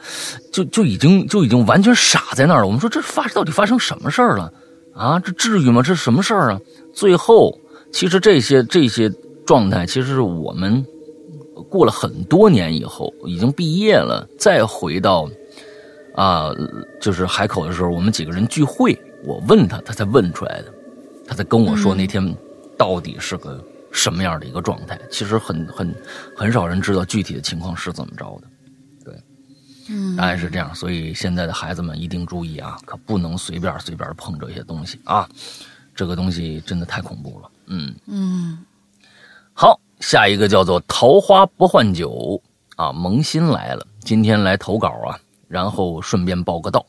[0.53, 2.67] 就就已经就已经完全傻在那儿了。
[2.69, 4.53] 我们说这发到底发生什么事儿了
[4.95, 5.19] 啊？
[5.19, 5.83] 这至于吗？
[5.83, 6.61] 这是什么事儿啊？
[6.95, 7.59] 最后，
[7.93, 9.13] 其实这些这些
[9.45, 10.87] 状态，其实是我们
[11.69, 15.29] 过了很多年以后，已经毕业了，再回到
[16.19, 16.51] 啊，
[17.01, 20.75] 就是海口的时候，我们几个人聚会，我问他，他才问出来的，
[21.25, 22.37] 他才跟我说那天
[22.77, 24.99] 到底是个什么样的一个状态。
[25.13, 25.95] 其实很很
[26.37, 28.49] 很少人知道具体的情况是怎么着的。
[29.05, 29.15] 对
[29.91, 35.29] 嗯大概是这样，所以现在的孩子们一定注意啊，可不能随便随便碰这些东西啊，
[35.95, 37.51] 这个东西真的太恐怖了。
[37.69, 38.59] 嗯，嗯
[39.55, 42.43] 好，下一个叫做“桃花不换酒”
[42.75, 45.19] 啊，萌新来了，今天来投稿啊，
[45.49, 46.87] 然后顺便报个到。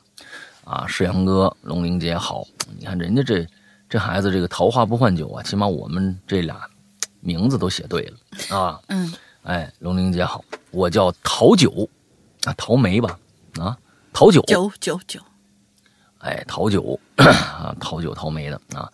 [0.64, 2.46] 啊，世阳哥、龙玲姐好，
[2.78, 3.48] 你看人家这
[3.90, 6.62] 这孩子这个“桃花不换酒”啊，起码我们这俩
[7.22, 8.56] 名字都写对了。
[8.56, 8.80] 啊。
[8.90, 11.90] 嗯，哎，龙玲姐好，我叫桃九
[12.44, 13.18] 啊，桃梅吧。
[13.60, 13.76] 啊，
[14.14, 15.20] 桃九九九九，
[16.20, 18.62] 哎，桃酒啊，桃九桃梅的。
[18.76, 18.88] 啊。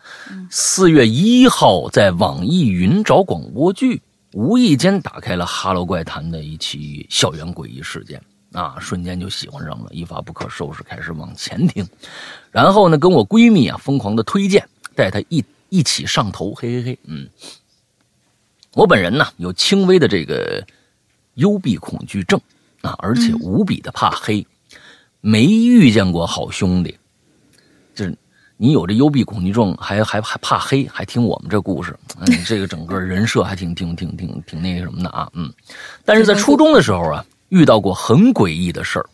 [0.50, 4.02] 四月一号在网易云找广播剧，
[4.32, 8.22] 无意间打开了《哈喽怪谈》的一起校园诡异事件
[8.56, 11.86] 啊，瞬间就喜欢上了，一发不可收拾，开始往前听。
[12.52, 17.28] 然后呢，跟我闺蜜啊疯狂的推荐，带她一一起上头，嘿嘿嘿，嗯。
[18.74, 20.66] 我本人呢有轻微的这个
[21.36, 22.40] 幽闭恐惧症
[22.82, 24.46] 啊，而且无比的怕黑，
[25.22, 26.98] 没遇见过好兄弟。
[27.94, 28.18] 就是
[28.58, 35.54] 你有这幽闭恐惧症，还还还怕黑，还听我们这故事，嗯，这个整个人设还挺挺挺挺挺那个什么的啊，嗯。
[36.04, 39.06] 但是在初中的时候啊，遇到过很诡异的事儿。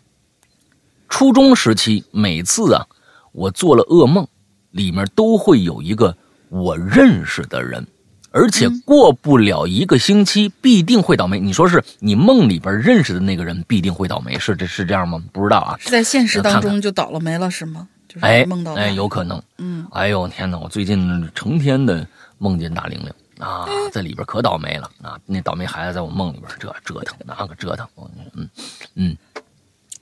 [1.10, 2.86] 初中时期，每次啊，
[3.32, 4.28] 我做了噩梦，
[4.72, 6.16] 里面都会有一个
[6.50, 7.86] 我认识的人，
[8.32, 11.40] 而且过不了一个星期，必定会倒霉。
[11.40, 15.22] 你说是你梦里边认识的那个人必定会倒霉，是这是这样吗？
[15.34, 15.76] 不知道啊。
[15.80, 17.88] 是在现实当中就倒了霉了是吗？
[18.08, 19.42] 就是哎梦到，他哎，有可能。
[19.58, 20.58] 嗯，哎呦天哪！
[20.58, 23.10] 我最近成天的梦见大玲玲
[23.42, 25.20] 啊，在里边可倒霉了啊！
[25.26, 27.88] 那倒霉孩子在我梦里边这折腾那个折腾，
[28.36, 28.48] 嗯
[28.94, 29.18] 嗯，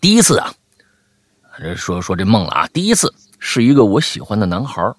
[0.02, 0.54] 第一次啊，
[1.58, 4.94] 这说说这梦了啊，第一次是一个我喜欢的男孩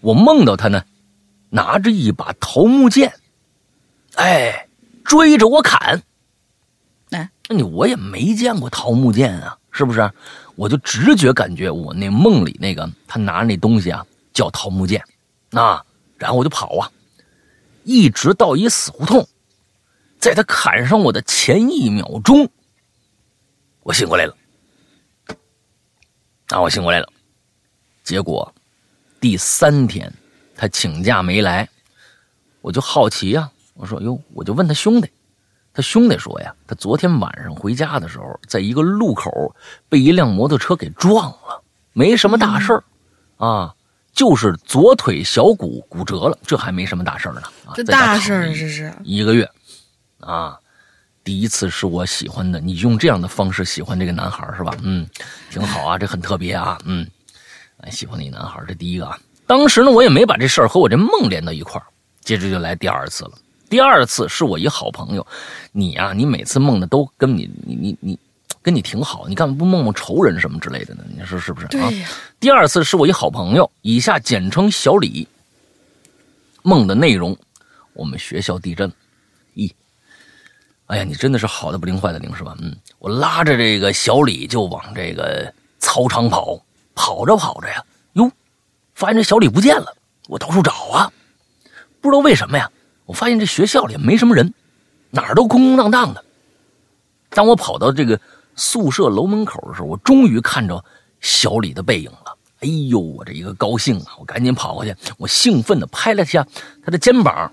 [0.00, 0.84] 我梦到他呢，
[1.50, 3.12] 拿着一把桃木剑，
[4.14, 4.68] 哎，
[5.04, 6.00] 追着我砍。
[7.10, 10.08] 哎，那你我也没见过桃木剑啊，是不是？
[10.54, 15.02] 我就直觉感觉我那梦里那个他拿那东西啊叫桃木剑，
[15.50, 15.84] 啊，
[16.16, 16.90] 然后我就跑啊，
[17.88, 19.26] 一直到一死胡同，
[20.18, 22.46] 在他砍上我的前一秒钟，
[23.82, 24.36] 我醒过来了。
[26.48, 27.10] 啊，我醒过来了，
[28.04, 28.54] 结果
[29.18, 30.12] 第三天
[30.54, 31.66] 他请假没来，
[32.60, 35.10] 我就好奇呀、我说哟，我就问他兄弟，
[35.72, 39.56] 他兄弟说呀，他昨天晚上回家的时候，在一个路口
[39.88, 41.62] 被一辆摩托车给撞了，
[41.94, 42.84] 没什么大事儿，
[43.38, 43.74] 啊，
[44.18, 47.42] 就是左腿小骨骨折了，这还没什么大事儿呢。
[47.64, 48.92] 啊，这大事儿这是。
[49.04, 49.48] 一个月，
[50.18, 50.58] 啊，
[51.22, 54.76] 第一次是我喜欢的，你用这样的方式喜欢这个男孩是吧？
[54.82, 55.08] 嗯，
[55.52, 57.06] 挺好啊，这很特别啊，嗯，
[57.82, 59.16] 哎，喜欢那男孩，这第一个啊。
[59.46, 61.86] 当时呢，我也没把这事儿和我这梦连到一块儿，
[62.22, 63.30] 接着就来第二次了。
[63.70, 65.24] 第二次是我一好朋友，
[65.70, 68.18] 你呀、你每次梦的都跟你你你你
[68.68, 71.02] 跟你挺好，你干嘛不梦梦仇人什么之类的呢？
[71.16, 71.88] 你说是不是啊？
[72.38, 75.26] 第二次是我一好朋友，以下简称小李。
[76.60, 77.34] 梦的内容，
[77.94, 78.92] 我们学校地震。
[79.56, 79.72] 咦，
[80.84, 82.54] 哎呀，你真的是好的不灵，坏的灵是吧？
[82.60, 86.62] 嗯，我拉着这个小李就往这个操场跑，
[86.94, 88.30] 跑着跑着呀，哟，
[88.92, 89.96] 发现这小李不见了。
[90.28, 91.10] 我到处找啊，
[92.02, 92.70] 不知道为什么呀，
[93.06, 94.52] 我发现这学校里没什么人，
[95.08, 96.22] 哪儿都空空荡荡的。
[97.30, 98.20] 当我跑到这个
[98.58, 100.84] 宿舍楼门口的时候，我终于看着
[101.20, 102.36] 小李的背影了。
[102.60, 104.16] 哎呦，我这一个高兴啊！
[104.18, 106.44] 我赶紧跑过去，我兴奋地拍了下
[106.84, 107.52] 他的肩膀，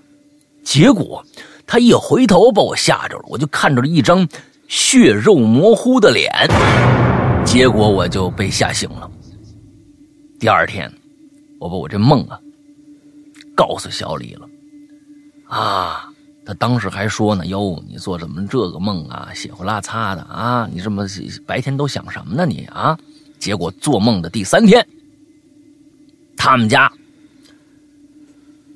[0.64, 1.24] 结果
[1.64, 4.28] 他一回头把我吓着了，我就看着了一张
[4.66, 6.28] 血肉模糊的脸，
[7.46, 9.08] 结果我就被吓醒了。
[10.40, 10.92] 第二天，
[11.60, 12.40] 我把我这梦啊
[13.54, 14.48] 告诉小李了，
[15.46, 16.12] 啊，
[16.46, 20.68] 他当时还说呢：“哟，你做什么这个梦啊，血呼啦擦的啊？
[20.72, 21.04] 你这么
[21.44, 22.96] 白天都想什么呢你啊？”
[23.40, 24.86] 结果做梦的第三天，
[26.36, 26.90] 他们家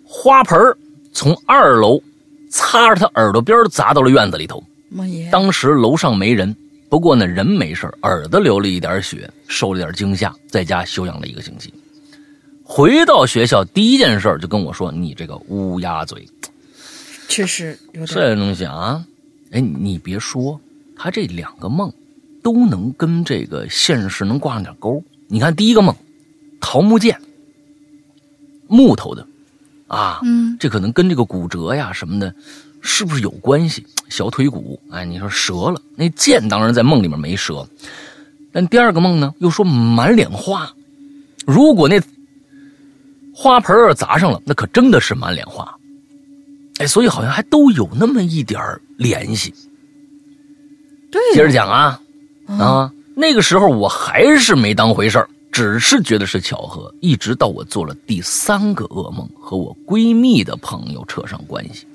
[0.04, 0.76] 花盆儿
[1.12, 2.02] 从二楼
[2.50, 4.62] 擦着他耳朵边儿砸到了院子里头。
[5.30, 6.54] 当时楼上没人，
[6.88, 11.72] 不过呢人没事儿耳朵流了一点血，受了点惊吓，在家休养了一个星期。
[12.64, 16.28] 回到学校，第一件事就跟我说：“你这个乌鸦嘴，
[17.30, 19.06] 确实有点这东西啊，
[19.52, 20.60] 哎，你别说，
[20.96, 21.92] 他这两个梦
[22.42, 25.02] 都能跟这个现实能挂上点钩。
[25.28, 25.94] 你看第一个梦，
[26.60, 27.20] 桃木剑，
[28.66, 29.24] 木头的，
[29.86, 32.34] 啊，嗯，这可能跟这个骨折呀什么的，
[32.80, 33.86] 是不是有关系？
[34.08, 37.64] 小腿骨，哎，你说折了，那剑当然在梦里面没折，
[38.50, 40.68] 但第二个梦呢，又说满脸花，
[41.46, 42.00] 如果那
[43.32, 45.76] 花盆儿砸上了，那可真的是满脸花。
[46.80, 49.52] 哎，所以好像还都有那么一点儿联系。
[51.10, 52.00] 对接着讲啊
[52.46, 61.86] 啊，那个时候我还是没当回事儿，只是觉得是巧合，一直到我做了第三个噩梦，和我闺蜜的朋友扯上关系。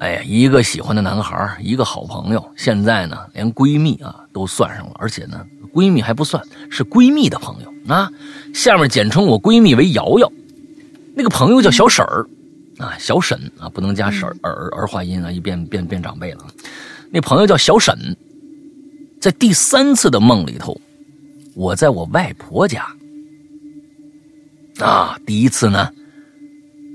[0.00, 8.10] 哎呀，一个喜欢的男孩，一个好朋友，现在呢，连闺蜜啊都算上了，而且呢，闺蜜还不算，是闺蜜的朋友啊。
[8.52, 10.30] 下面简称我闺蜜为瑶瑶，
[11.14, 12.26] 那个朋友叫小婶儿
[12.78, 16.46] 啊，小沈啊，不能加婶儿儿儿化音啊，一变变变长辈了。
[17.10, 18.16] 那朋友叫小沈，
[19.20, 20.80] 在第三次的梦里头，
[21.54, 22.86] 我在我外婆家
[24.78, 25.90] 啊，第一次呢，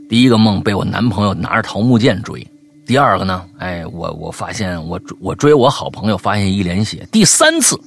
[0.09, 2.45] 第一个梦被我男朋友拿着桃木剑追，
[2.85, 7.79] 第二个呢，哎，我我发现我我追我好朋友发现一脸血，第三次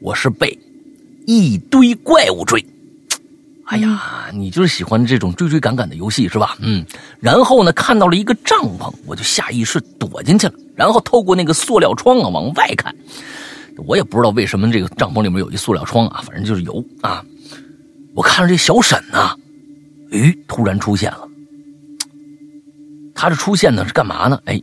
[0.00, 0.56] 我是被
[1.26, 2.64] 一堆怪物追。
[3.66, 6.56] 哎呀，你就是喜欢这种追追赶赶的游戏是吧？
[6.60, 6.84] 嗯，
[7.18, 12.94] 然后呢，看到了一个帐篷，我就下意识躲进去了，然后透过那个塑料窗啊往外看，
[13.86, 17.24] 我也不知道为什么这个帐篷里面有一塑料窗啊，反正就是有啊。
[18.14, 19.34] 我看着这小沈呐、
[20.10, 21.26] 诶，突然出现了。
[23.14, 24.38] 他这出现呢是干嘛呢？
[24.44, 24.60] 哎，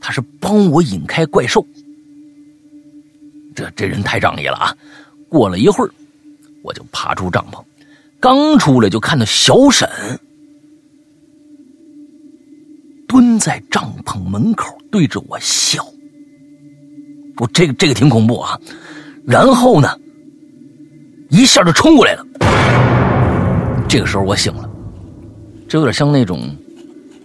[0.00, 1.64] 他是帮我引开怪兽。
[3.54, 4.74] 这这人太仗义了啊！
[5.28, 5.90] 过了一会儿，
[6.62, 7.62] 我就爬出帐篷，
[8.20, 9.88] 刚出来就看到小沈
[13.08, 15.84] 蹲在帐篷门口对着我笑。
[17.38, 18.60] 我这个这个挺恐怖啊！
[19.24, 19.88] 然后呢，
[21.30, 22.26] 一下就冲过来了。
[23.88, 24.70] 这个时候我醒了，
[25.66, 26.54] 这有点像那种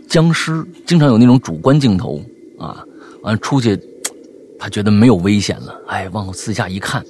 [0.07, 2.23] 僵尸，经常有那种主观镜头
[2.57, 2.81] 啊，
[3.23, 3.77] 完出去，
[4.57, 7.05] 他觉得没有危险了，哎，往四下一看，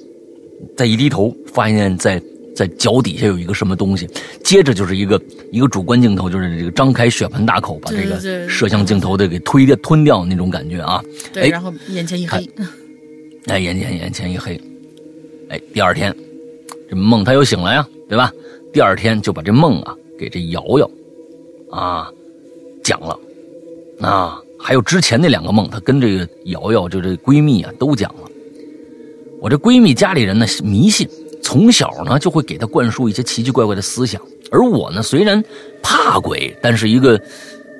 [0.76, 2.20] 再一低头，发现在
[2.56, 4.08] 在脚底下有一个什么东西，
[4.42, 5.20] 接着就是一个
[5.52, 11.04] 一个主观镜头，就是这个张开血盆大口把这个摄像镜头的给推掉吞掉那种感觉啊！
[11.34, 12.48] 对，哎然后眼前一黑，
[13.48, 14.58] 哎，眼前眼前一黑，
[15.50, 16.16] 哎，第二天
[16.88, 18.32] 这梦他又醒了呀，对吧？
[18.72, 20.90] 第二天就把这梦啊给这瑶瑶
[21.70, 22.10] 啊
[22.82, 23.18] 讲了
[24.00, 28.22] 啊，还有之前那两个梦，他跟这个瑶瑶就这闺蜜啊都讲了。
[29.40, 31.06] 我这闺蜜家里人呢迷信，
[31.46, 34.20] 从小呢就会给他灌输一些奇奇怪怪的思想，
[34.50, 35.40] 而我呢虽然
[35.80, 37.20] 怕鬼，但是一个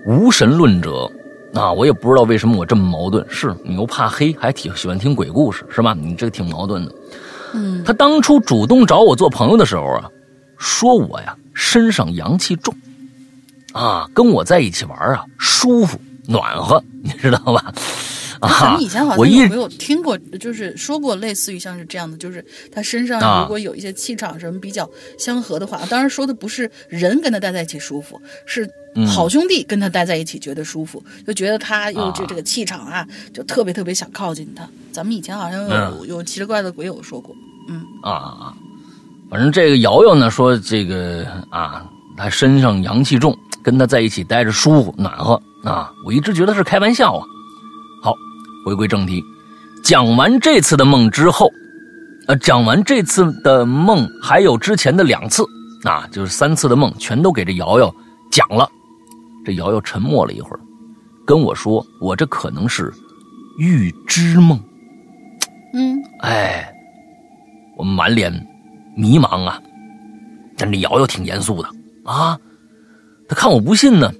[0.07, 1.11] 无神论者。
[1.53, 3.27] 啊，我也不知道为什么我这么矛盾。
[3.29, 5.97] 是你又怕黑，还挺喜欢听鬼故事，是吧？
[5.99, 6.95] 你这个挺矛盾的。
[7.55, 10.09] 嗯，他当初主动找我做朋友的时候啊，
[10.59, 12.73] 说我呀身上阳气重，
[13.73, 15.99] 啊，跟我在一起玩啊舒服
[16.29, 17.73] 暖和，你知道吧？
[18.49, 24.88] 咱啊们以前好，像有没有听过，就是说过类似于像是这样的，就是他身上啊如果有一些气场什么比较
[25.18, 34.68] 相合的话，当然说的不是人跟他待在一起舒服，是嗯好兄弟跟他待在一起觉得舒服，就觉得他又这啊这个气场啊，就特别特别想靠近他。
[34.92, 37.34] 咱们以前好像有、嗯有奇奇怪怪的鬼友说过，
[37.68, 38.55] 嗯，啊啊，
[39.30, 41.84] 反正这个瑶瑶呢说这个啊，
[42.16, 45.92] 他身上阳气重，跟他在一起待着舒服暖和啊。
[46.07, 47.26] 我一直觉得是开玩笑啊。
[48.67, 49.25] 好，回归正题，
[49.85, 51.49] 讲完这次的梦之后，
[52.27, 55.45] 呃，讲完这次的梦，还有之前的两次
[55.85, 57.95] 啊，就是三次的梦，全都给这瑶瑶
[58.33, 58.69] 讲了。
[59.45, 60.59] 这瑶瑶沉默了一会儿，
[61.25, 62.93] 跟我说：“我这可能是
[63.57, 64.59] 预知梦。”
[65.73, 66.69] 嗯，哎，
[67.77, 68.33] 我满脸
[68.97, 69.62] 迷茫啊。
[70.59, 71.69] 但这瑶瑶挺严肃的
[72.05, 72.37] 啊，
[73.29, 74.12] 她看我不信呢，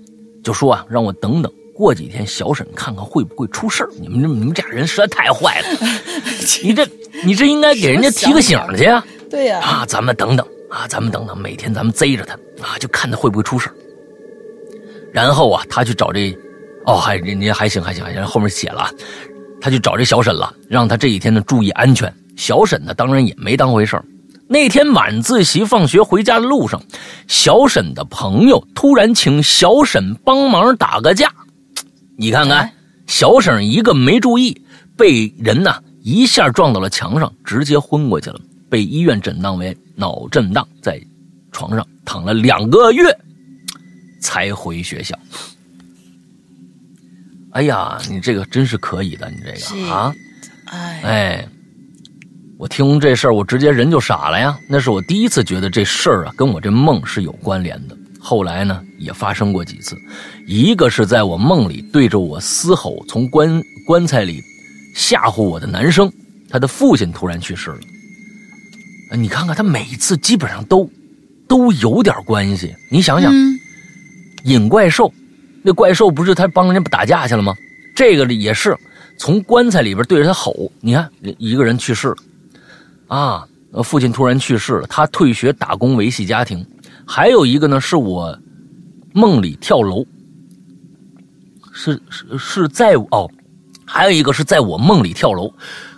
[0.45, 3.91] 就说啊，让我等等，过几天小沈看看会不会出事儿。
[4.01, 5.67] 你们这你们这俩人实在太坏了，
[6.63, 6.89] 你这
[7.25, 9.05] 你这应该给人家提个醒去啊！
[9.31, 13.75] 对呀、啊，咱们等等啊，咱们等等，每天咱们贼着他啊，就看他会不会出事儿
[15.13, 16.37] 然后啊，他去找这，
[16.87, 18.91] 哦，还人家还行还行还行，后面写了啊，
[19.61, 22.13] 他去找这小沈了，让他这几天呢注意安全。
[22.37, 24.05] 小沈呢，当然也没当回事儿。
[24.49, 26.81] 那天晚自习放学回家的路上，
[27.27, 31.33] 小沈的朋友突然请小沈帮忙打个架，
[32.17, 32.75] 你看看哎，
[33.07, 34.61] 小沈一个没注意，
[34.97, 38.41] 被人呐一下撞到了墙上，直接昏过去了，
[38.71, 41.01] 被医院诊断为脑震荡，在
[41.53, 43.05] 床上躺了两个月，
[44.21, 45.19] 才回学校。
[47.53, 50.15] 哎呀，你这个真是可以的，你这个啊，
[50.67, 51.49] 哎，哎，
[52.59, 54.59] 我听这事儿，我直接人就傻了呀。
[54.69, 57.97] 那是我第一次觉得这事儿啊跟我这梦是有关联的。
[58.29, 59.97] 后来呢，也发生过几次，
[60.49, 64.43] 一个是在我梦里对着我嘶吼，从棺棺材里
[64.97, 66.13] 吓唬我的男生，
[66.51, 67.79] 他的父亲突然去世了。
[69.13, 70.91] 呃你看看，他每一次基本上都
[71.47, 72.75] 都有点关系。
[72.91, 73.57] 你想想，嗯，
[74.43, 75.13] 引怪兽，
[75.63, 77.55] 那怪兽不是他帮人家打架去了吗？
[77.95, 78.77] 这个也是
[79.21, 80.53] 从棺材里边对着他吼。
[80.81, 81.09] 你看，
[81.39, 82.17] 一个人去世了，
[83.07, 86.67] 啊，呃父亲突然去世了，他退学打工维系家庭。
[87.07, 88.37] 还有一个呢，是我
[89.15, 90.05] 梦里跳楼，
[91.73, 93.31] 是是是在哦，
[93.85, 95.53] 还有一个是在我梦里跳楼，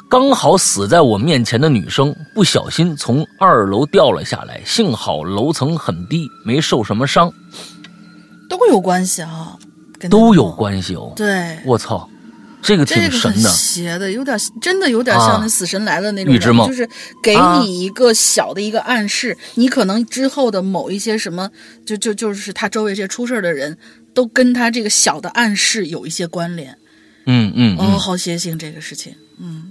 [0.08, 7.32] 刚好死在我面前的女生不小心从二楼掉了下来，幸好楼层很低，没受什么伤。
[8.48, 9.56] 都有关系啊，
[10.10, 11.12] 都有关系哦。
[11.16, 12.08] 对，我操，
[12.60, 13.48] 这个挺神的。
[13.50, 16.88] 邪的，有点真的有点啊像那死神来了那种预知梦就是
[17.22, 21.50] 给啊你一个小的一个暗示，你可能之后的某一些什么，
[21.86, 23.76] 就就就是他周围这些出事儿的人
[24.12, 26.76] 都跟他这个小的暗示有一些关联。
[27.26, 29.70] 嗯嗯哦，嗯，好邪性这个事情，嗯，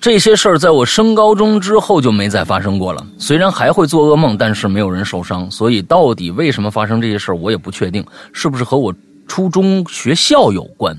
[0.00, 3.06] 这些事儿在我升高中之后就没再发生过了。
[3.18, 5.50] 虽然还会做噩梦，但是没有人受伤。
[5.50, 8.94] 所以到底为什么发生这些事儿，我也不确定，是不是和我
[9.26, 10.96] 初中学校有关。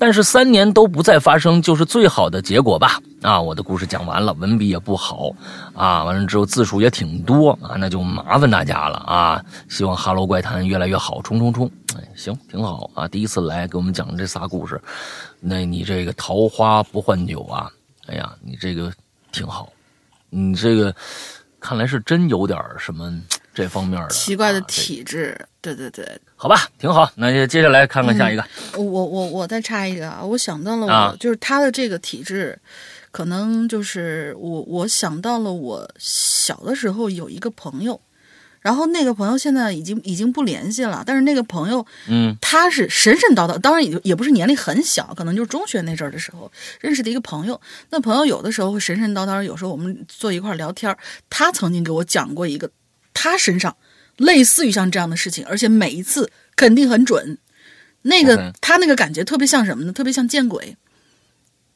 [0.00, 2.98] 但是三年都不再发生，就是最好的结果吧。
[3.20, 5.30] 啊，我的故事讲完了，文笔也不好，
[5.74, 9.44] 啊，完了之后字数也挺多啊，那就麻烦大家了啊。
[9.68, 11.70] 希望《哈喽怪谈》越来越好，冲冲冲！
[11.98, 13.06] 哎，行，挺好啊。
[13.06, 14.80] 第一次来给我们讲这仨故事，
[15.38, 17.70] 那你这个桃花不换酒啊，
[18.06, 18.90] 哎呀，你这个
[19.32, 19.68] 挺好，
[20.30, 20.94] 你这个
[21.60, 23.12] 看来是真有点什么
[23.52, 27.10] 这方面的奇怪的体质，对对对，好吧，挺好。
[27.16, 28.44] 那就接下来看看下一个。
[28.76, 32.58] 我我我再插一个啊，我想到了我、啊就是他的这个体质，
[33.10, 38.00] 可能就是我我想到了我小的时候有一个朋友，
[38.60, 47.60] 然后那个朋友现在已经已经不联系了，但是那个朋友嗯他是神神叨叨，当然也就也不是年龄很小，可能就是中学那阵儿的时候认识的一个朋友。
[47.90, 50.96] 那朋友有的时候会神神叨叨，有时候我们坐一块儿聊天，
[51.28, 52.70] 他曾经给我讲过一个
[53.14, 53.76] 他身上
[54.16, 57.38] 类似于像这样的事情，而且每一次肯定很准。
[58.02, 59.92] 那个他那个感觉特别像什么呢？
[59.92, 60.74] 特别像见鬼，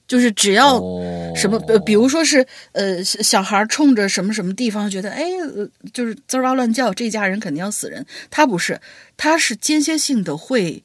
[0.09, 5.22] 就是只要哦什么，呃，比如说是呃，小小孩冲着什么什么地方，觉得哎，
[5.55, 8.07] 呃就是滋哇乱叫，这家人肯定要死人。
[8.30, 8.80] 他不是，
[9.18, 10.82] 他是间歇性的会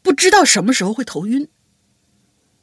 [0.00, 1.46] 不知道什么时候会头晕，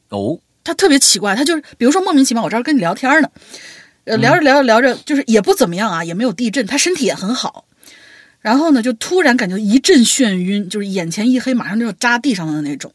[0.08, 3.40] 哦，他特别奇怪，他就是比如说莫名其妙，我这儿跟你聊天呢，呃，
[4.04, 7.66] 聊着聊着聊着，就是也不怎么样啊，也没有地震，他身体也很好。
[8.40, 12.92] 然后呢，就突然感觉一阵眩晕，就是眼前一黑，马上就要扎地上的那种。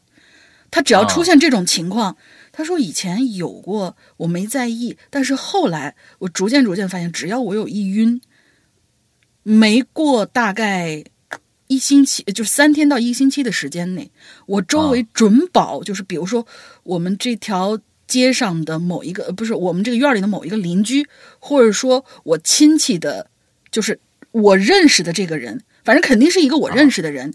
[0.70, 2.16] 他只要出现这种情况，
[2.52, 8.20] 他说以前有过，我没在意，但是后来我逐渐逐渐发现，只要我有一晕，
[9.42, 11.02] 没过大概
[11.66, 14.12] 一星期，就是三天到一个星期的时间内，
[14.46, 16.46] 我周围准保、就是比如说
[16.84, 17.76] 我们这条
[18.10, 21.06] 街上的某一个，呃不是我们这个院里的某一个邻居，
[21.38, 23.30] 或者说我亲戚的，
[23.70, 24.00] 就是
[24.32, 27.32] 我认识的这个人，反正肯定是一个我认识的人，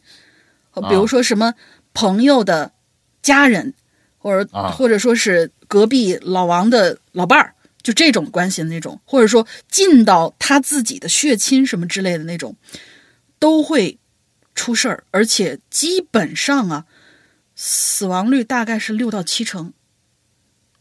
[0.71, 0.89] 啊。
[0.89, 1.53] 比如说什么
[1.93, 2.73] 朋友的
[3.21, 3.73] 家人，
[4.17, 4.69] 或者、啊。
[4.71, 12.57] 或者说是隔壁老王的老伴儿，就这种关系的那种，或者说近到他自己的血亲什么之类的那种，
[13.39, 13.97] 都会
[14.53, 16.85] 出事儿，而且基本上啊，
[17.55, 19.71] 死亡率大概是六到七成。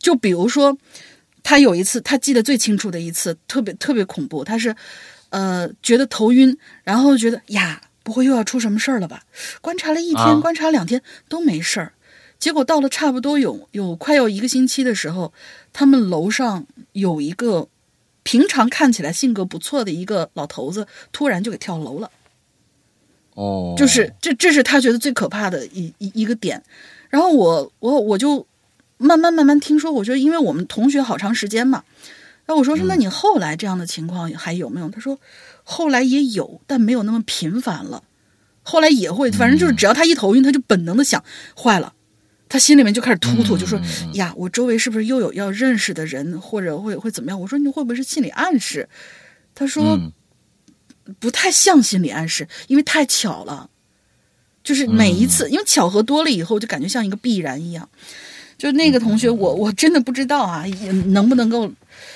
[0.05, 0.77] 就比如说，
[1.43, 4.45] 他有一次，他记得最清楚的一次，特别特别恐怖。
[4.45, 4.77] 他是，
[5.31, 9.23] 呃，觉得头晕，然后觉得呀，不会又要出什么事儿了吧？
[9.63, 11.95] 观察了一天，啊观察两天都没事儿，
[12.39, 15.33] 结果到了差不多有有快要一个星期的时候，
[15.73, 17.69] 他们楼上有一个
[18.23, 22.11] 平常看起来性格不错的一个老头子，突然就给跳楼了。
[23.37, 26.63] 哦，就是这这是他觉得最可怕的一一一个点。
[27.09, 28.47] 然后我我我就
[28.99, 31.85] 慢慢慢慢听说，我觉得因为我们同学好长时间嘛，
[32.47, 34.89] 然后我说是那你后来这样的情况还有没有？
[34.89, 35.19] 他说
[35.63, 38.05] 后来也有，但没有那么频繁了。
[38.63, 41.23] 后来也会，反正就是只要他一头晕，他就本能的想
[41.57, 41.95] 坏了。
[42.49, 43.81] 他心里面就开始突突，就说
[44.15, 47.41] 呀，我周围是不是又有要认识的人，或者会会怎么样？
[47.41, 48.89] 我说你会不会是心理暗示？
[49.55, 50.13] 他说、嗯
[51.21, 53.69] 不太像心理暗示，因为太巧了，
[54.63, 57.91] 就是每一次，因为巧合多了以后，就感觉像一个必然一样。
[58.57, 61.71] 就那个同学，我我真的不知道啊，也能不能够，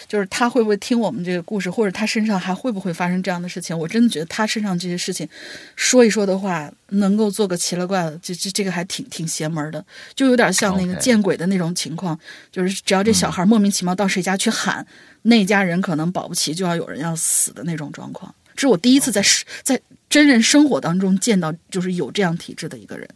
[0.07, 3.77] 就是他会不会听我们这个故事，或者他身上还会不会发生这样的事情？
[3.77, 5.29] 我真的觉得他身上这些事情，
[5.77, 9.85] 说一说的话，能够做个奇了怪了，这这这个还挺挺邪门的，
[10.15, 12.19] 就有点像那个见鬼的那种情况，
[12.51, 14.87] 就是只要这小孩莫名其妙到谁家去喊，
[15.23, 18.35] 那家人可能保不齐就要有人要死的那种状况。
[18.55, 23.09] 这是我第一次在是在真人生活当中见到，就是有这样体质的一个人。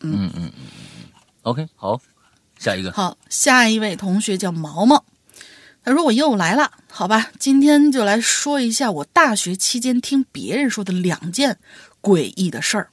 [0.00, 0.52] 嗯嗯嗯
[1.42, 2.00] OK，好，
[2.58, 5.04] 下一个，好，下一位同学叫毛毛，
[5.84, 11.58] 他说我又来了，好吧，今天就来说一下我大学期间听别人说的两件
[12.02, 12.90] 诡异的事儿。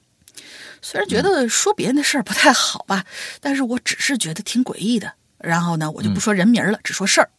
[0.82, 3.06] 虽然觉得说别人的事儿不太好吧，
[3.42, 5.14] 但是我只是觉得挺诡异的。
[5.40, 7.30] 然后呢，我就不说人名了，只说事儿，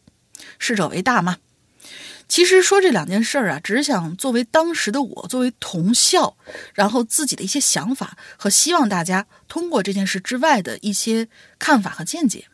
[0.59, 1.37] 逝者为大嘛。
[2.27, 6.35] 其实说这两件事儿啊，只是想作为当时的我，作为同校，
[6.73, 12.45] 然后自己的一些想法和希望大家通过这件事之外的一些看法和见解。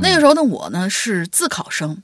[0.00, 2.02] 那个时候的我呢是自考生，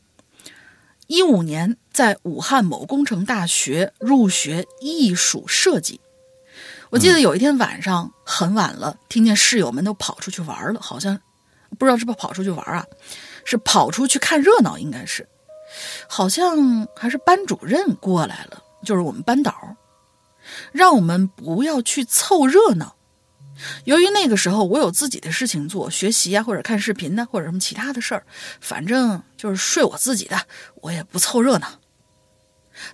[1.06, 6.00] 一五年在武汉某工程大学入学艺术设计。
[6.90, 11.20] 我记得有一天晚上很晚了，听见室友们都跑出去玩了，好像
[11.78, 12.84] 不知道是不是跑出去玩啊，
[13.44, 15.28] 是跑出去看热闹，应该是。
[16.08, 19.76] 好像还是班主任过来了，就是我们班导，
[20.72, 22.94] 让我们不要去凑热闹。
[23.84, 28.24] 由于那个时候我有自己的事情做，学习啊，或者看视频呢、或者什么其他的事儿，
[28.60, 30.40] 反正就是睡我自己的，
[30.82, 31.80] 我也不凑热闹。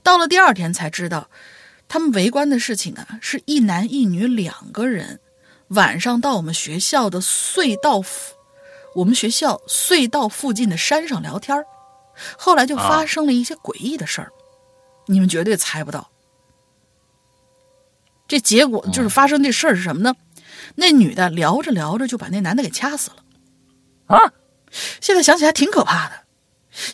[0.03, 1.29] 到了第二天才知道，
[1.87, 5.21] 他们围观的事情啊，是一男一女两个人，
[5.69, 8.03] 晚上到我们学校的隧道，
[8.95, 11.67] 我们学校隧道附近的山上聊天儿
[12.37, 14.31] 后来就发生了一些诡异的事儿，
[15.07, 16.11] 你们绝对猜不到。
[18.27, 20.15] 这结果就是发生这事儿是什么呢？
[20.77, 23.17] 那女的聊着聊着就把那男的给掐死了。
[24.07, 24.33] 啊，
[25.01, 26.25] 现在想起来挺可怕的，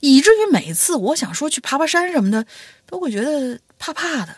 [0.01, 2.47] 以至于每次我想说去爬爬山什么的，
[2.87, 4.37] 都会觉得怕怕的。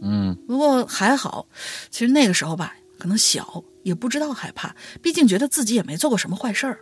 [0.00, 1.46] 嗯不过还好，
[1.90, 6.80] 其实那个时候吧，可能小，也不知道害怕，毕竟觉得自己也没做过什么坏事儿，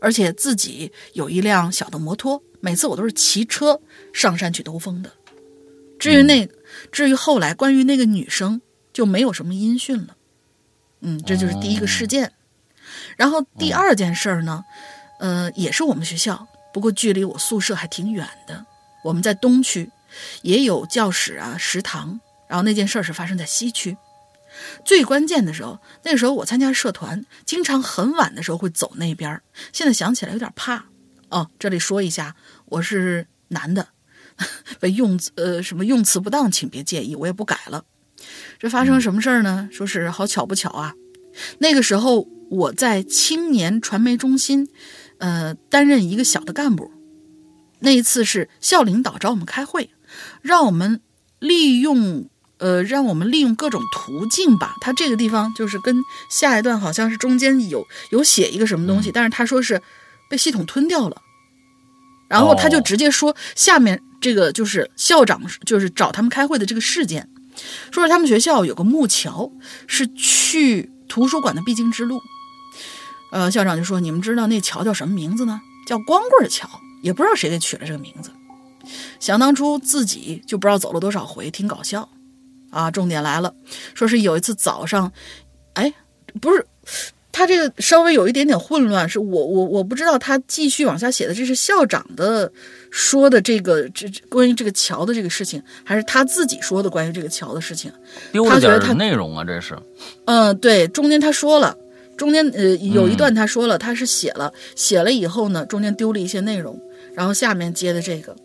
[0.00, 3.80] 而且自己有一辆小的摩托，每次我都是骑车
[4.12, 5.12] 上山去兜风的。
[5.98, 6.48] 至于那，
[6.90, 8.60] 至于后来关于那个女生
[8.92, 10.16] 就没有什么音讯了。
[11.00, 12.32] 嗯，这就是第一个事件。
[13.16, 14.64] 然后第二件事儿呢，
[15.18, 18.64] 呃，也是我们学校，不过距离我宿舍还挺远的。
[19.04, 19.90] 我们在东区，
[20.42, 22.18] 也有教室啊、食堂。
[22.48, 23.96] 然后那件事儿是发生在西区。
[24.84, 29.42] 最关键的时候，那时候我参加社团，经常很晚的时候会走那边儿。
[29.72, 30.84] 现在想起来有点怕。
[31.28, 32.34] 哦，这里说一下，
[32.66, 33.88] 我是男的，
[34.80, 37.84] 被用词呃什么用词不当，请别介意，我也不改了。
[38.58, 39.68] 这发生什么事儿呢？
[39.70, 40.94] 说是好巧不巧啊，
[41.58, 44.68] 那个时候我在青年传媒中心，
[45.18, 46.90] 呃，担任一个小的干部。
[47.78, 49.90] 那一次是校领导找我们开会，
[50.42, 51.00] 让我们
[51.38, 52.28] 利用。
[52.60, 54.76] 呃，让我们利用各种途径吧。
[54.80, 55.96] 他这个地方就是跟
[56.28, 59.82] 下一段好像是中间有有写一个什么东西，但是他说是
[60.28, 61.20] 被系统吞掉了。
[62.28, 67.28] 然后他就直接说下面这个就是校长就是找他们开会的这个事件，
[67.90, 69.50] 说是他们学校有个木桥
[69.88, 72.20] 是去图书馆的必经之路。
[73.32, 75.60] 呃，校长就说：“你们知道那桥叫什么名字呢？
[75.86, 76.68] 叫光棍桥，
[77.00, 78.30] 也不知道谁给取了这个名字。
[79.18, 82.08] 想当初自己就不知道走了多少回，挺搞笑。”
[82.70, 83.54] 啊，重点来了，
[83.94, 85.12] 说是有一次早上，
[85.74, 85.92] 哎，
[86.40, 86.64] 不是，
[87.32, 92.50] 他这个稍微有一点点混乱，是我我我不知道他继续往下写的，这是校长的
[92.90, 97.90] 说的这个这关于这个桥的这个事情，还是他自己说的关于这个桥的事情？
[98.32, 99.76] 丢了点内容啊，这是。
[100.26, 101.76] 嗯，对，中间他说了，
[102.16, 106.80] 中间呃有一段他说了，他是写了写了以后呢，中间丢了一些内容，
[107.14, 108.36] 然后下面接的这个，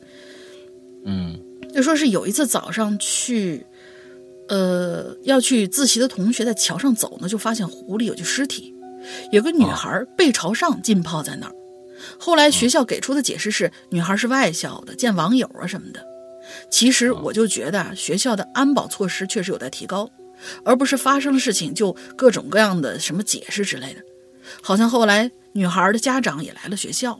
[1.05, 1.39] 嗯，
[1.73, 3.65] 就说是有一次早上去。
[4.47, 8.73] 呃，要去自习的同学在桥上走呢，就发现湖里有具尸体，
[9.31, 11.55] 有个女孩背朝上浸泡在那儿。
[12.19, 16.05] 后来学校给出的解释是，女孩是外校的，见网友啊什么的。
[16.69, 20.07] 其实我就觉得，学校的安保措施确实有待提高，
[20.63, 24.01] 而不是发生了事情就各种各样的什么解释之类的。
[24.61, 27.19] 好像后来女孩的家长也来了学校。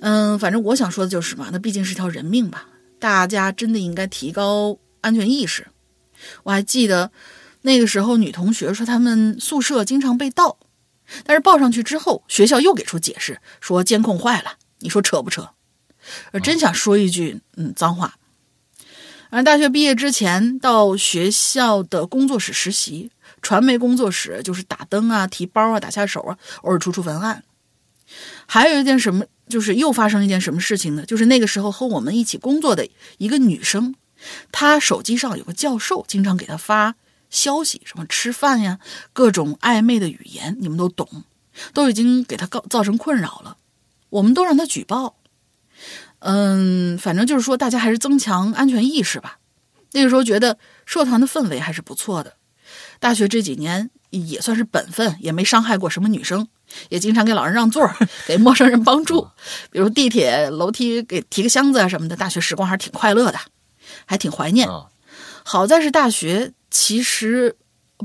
[0.00, 5.66] 嗯，反正我想说的就是嘛，那毕竟是条人命吧，大家真的应该提高安全意识。
[6.44, 7.10] 我还记得
[7.62, 10.58] 那个时候，女同学说她们宿舍经常被盗，
[11.24, 14.58] 但是报上去之后，学校又给出解释说监控坏了。
[14.80, 15.50] 你说扯不扯？
[16.32, 18.16] 我真想说一句，嗯，脏话。
[19.30, 23.10] 而大学毕业之前到学校的工作室实习，
[23.42, 27.42] 传媒工作室就是打灯啊、提包啊、打下手啊，偶尔出出文案。
[28.46, 31.04] 还有一件什么，就是又发生一件什么事情呢？
[31.06, 32.86] 就是那个时候和我们一起工作的
[33.18, 33.94] 一个女生。
[34.52, 36.94] 他手机上有个教授，经常给他发
[37.30, 38.78] 消息，什么吃饭呀，
[39.12, 41.24] 各种暧昧的语言，你们都懂，
[41.72, 43.56] 都已经给他告造成困扰了。
[44.10, 45.16] 我们都让他举报。
[46.20, 49.38] 嗯，反正就是说，大家还是增强安全意识吧。
[49.92, 52.34] 那个时候觉得社团的氛围还是不错的。
[52.98, 56.48] 大学这几年也算是本分，也没伤害过什么女生，
[56.88, 57.88] 也经常给老人让座，
[58.26, 59.28] 给陌生人帮助，
[59.70, 62.16] 比如地铁楼梯给提个箱子啊什么的。
[62.16, 63.38] 大学时光还是挺快乐的。
[64.06, 64.68] 还挺怀念，
[65.44, 67.56] 好在是大学，其实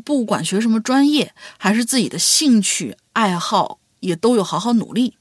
[0.05, 5.17] 不管学什么专业，还是自己的兴趣爱好，也都有好好努力，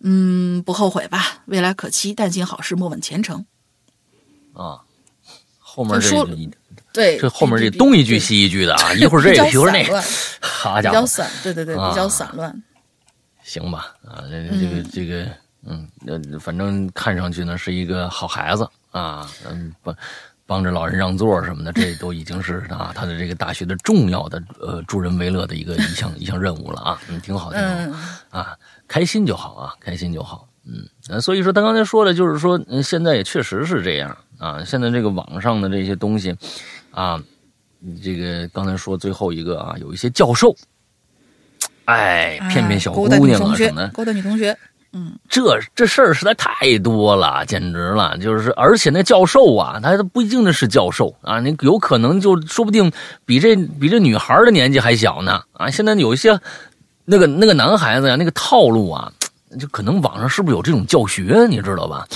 [0.00, 3.46] 嗯，不后悔吧，未来可期，但行好事，莫问前程。
[4.52, 4.82] 啊，
[5.58, 6.24] 后面这
[6.92, 10.02] 对，这后面这东一句西一句的啊，一会儿这个一会儿那个，
[10.40, 12.62] 好家伙，比较散，对对对，比较散乱。
[13.42, 15.28] 行吧，啊，这这个这个，
[15.66, 18.68] 嗯，呃，反正看上去呢是一个好孩子。
[18.94, 19.96] 啊，嗯，帮
[20.46, 27.60] 帮着老人让座什么的，这都已经是啊，他的这个大学的重要的呃助人为乐的一个一项一项任务了啊，嗯，挺好，挺
[27.92, 27.98] 好
[28.30, 36.36] 啊，开心就好啊，开心就好，嗯，所以说他刚才说的就是说，嗯，现在也确实是这样啊，现在这个网上的这些东西
[36.92, 37.20] 啊，
[38.00, 40.54] 这个刚才说最后一个啊，有一些教授，
[41.86, 44.56] 哎，骗骗小姑娘啊什么的，勾搭女同学。
[44.96, 48.16] 嗯，这这事儿实在太多了，简直了！
[48.18, 52.92] 就是，而且那教授啊，他不一定是教授啊，你有可能就说不定
[53.26, 55.68] 比这比这女孩的年纪还小呢啊！
[55.68, 56.38] 现在有一些
[57.04, 59.12] 那个那个男孩子呀，那个套路啊，
[59.58, 62.06] 就可能网上是不是有这种教学，你知道吧？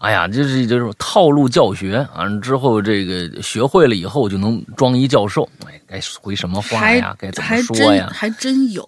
[0.00, 7.16] 哎呀，就是就是套路教学啊，之后这个学会了以后就能装一教授，哎，该回什么话呀？
[7.18, 8.10] 该怎么说呀？
[8.12, 8.86] 还真有。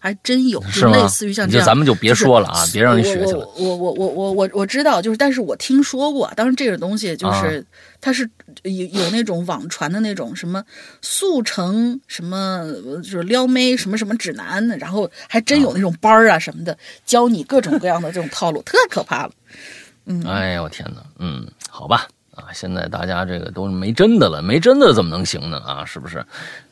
[0.00, 3.46] 还真有，就类似于像这样，咱们就别说了啊，别让人学去了。
[3.58, 7.64] 我我我我我我知道，就是，但是我听说过，当然这个东西就是，
[8.00, 8.28] 它是
[8.62, 10.64] 有有那种网传的那种什么
[11.02, 12.64] 速成什么，
[13.02, 19.32] 就是撩妹什么什么指南，然后还真有那种班儿啊什么的，教你各种各样的这种套路，特可怕了。
[20.06, 22.08] 嗯，哎呀，我天哪，嗯，好吧。
[22.32, 22.46] 啊！
[22.54, 25.58] 现在大家这个都是没真的了，没真的怎么能行呢？
[25.58, 26.24] 啊，是不是？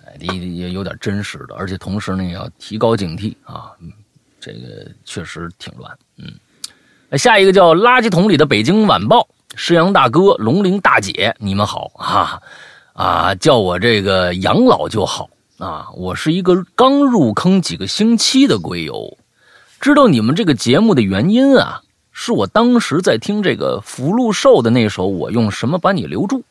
[0.08, 3.72] 哎，得也有点真实的，而且同时呢，也要提高警惕啊。
[4.40, 5.98] 这个确实挺乱。
[6.16, 12.40] 嗯，下一个叫垃圾桶里的北京晚报，施阳大哥、龙鳞大姐，你们好啊
[12.92, 13.34] 啊！
[13.34, 15.28] 叫我这个养老就好
[15.58, 15.88] 啊。
[15.94, 19.18] 我是一个刚入坑几个星期的龟友，
[19.80, 21.82] 知道你们这个节目的原因啊。
[22.12, 26.42] 是我当时在听这个福禄寿的那首《我用什么把你留住》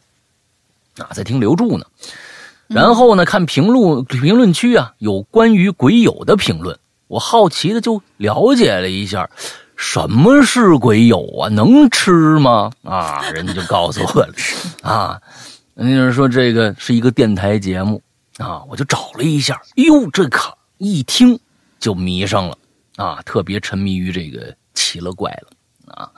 [1.04, 1.86] 啊，在听留住呢。
[2.68, 9.30] 然后呢，看评论评论区啊，有关于鬼友的评论，我好奇的就了解了一下，
[9.76, 11.50] 什么是鬼友啊？
[11.50, 12.72] 能吃吗？
[12.84, 14.34] 啊，人家就告诉我了
[14.84, 15.20] 啊，
[15.76, 18.02] 人家说这个是一个电台节目
[18.38, 21.40] 啊，我就找了一下，哟，这可一听
[21.80, 22.58] 就迷上了
[22.98, 25.48] 啊，特别沉迷于这个奇了怪了。
[25.94, 26.12] 啊，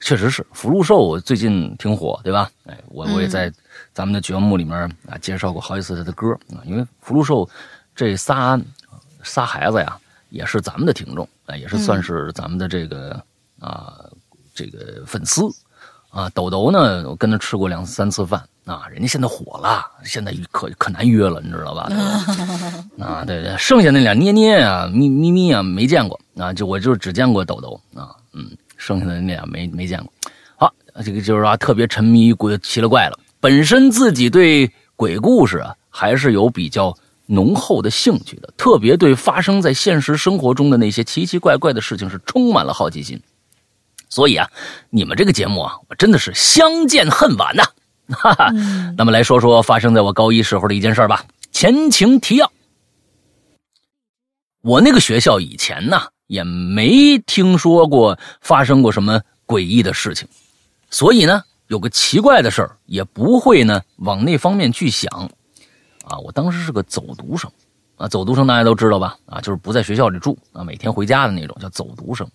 [0.00, 2.50] 确实是福禄寿最近挺火，对吧？
[2.64, 3.52] 哎，我我也在
[3.94, 4.76] 咱们的节目里面
[5.08, 7.48] 啊介绍过好几次他的歌啊，因为福禄寿
[7.94, 8.60] 这仨
[9.22, 9.96] 仨孩子呀，
[10.30, 13.22] 也是咱们的听众啊，也是算是咱们的这个
[13.60, 13.94] 啊
[14.52, 15.42] 这个粉丝
[16.10, 16.28] 啊。
[16.30, 21.88] 豆豆呢，我跟他吃过两三次饭啊，人家现在火了，现在可可难约了，你知道吧？
[22.98, 28.50] 啊，对对，剩下那俩捏捏啊、咪咪咪啊，没见过啊，就我就只见过豆豆啊，嗯。
[28.76, 30.12] 剩下的那俩没没见过，
[30.56, 33.18] 好，这个就是说特别沉迷于鬼奇了怪了。
[33.44, 43.20] 本身自己对鬼故事啊还是有比较浓厚的兴趣的，特别对发生在现实生活中的那些奇奇怪怪的事情是充满了好奇心。
[44.08, 44.48] 所以啊，
[44.88, 47.64] 你们这个节目啊，我真的是相见恨晚呐！
[48.16, 48.50] 哈哈，
[48.96, 51.26] 那么来说说发生在我高一时候的一件事吧。
[51.52, 52.50] 前情提要：
[54.62, 56.00] 我那个学校以前呢。
[56.26, 60.26] 也没听说过发生过什么诡异的事情，
[60.88, 65.10] 所以呢，有个奇怪的事儿也不会呢往那方面去想。
[66.04, 67.50] 啊，我当时是个走读生，
[67.96, 69.16] 啊，走读生大家都知道吧？
[69.26, 72.30] 啊，就是不在学校里住，啊，每天回家的那种叫走读生。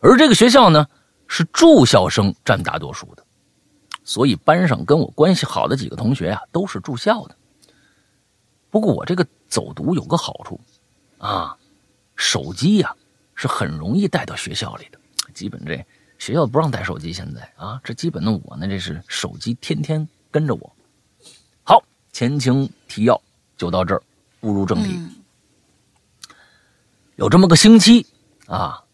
[0.00, 0.86] 而这个学校呢，
[1.28, 3.24] 是住校生占大多数的，
[4.04, 7.36] 所以班上跟我关系好的几个同学啊，都是住校的。
[8.70, 10.60] 不过我这个走读有个好处，
[11.18, 11.56] 啊，
[12.16, 12.94] 手机呀。
[13.38, 14.98] 是很容易带到学校里的，
[15.34, 15.74] 基本这
[16.18, 17.12] 学校不让带手机。
[17.12, 20.76] 现在啊，这基本的我呢，这是手机天天跟着我。
[21.62, 23.20] 好，前情提要
[23.56, 24.02] 就到这儿，
[24.40, 24.98] 步入正题。
[27.16, 28.06] 有这么个星期
[28.46, 28.84] 啊，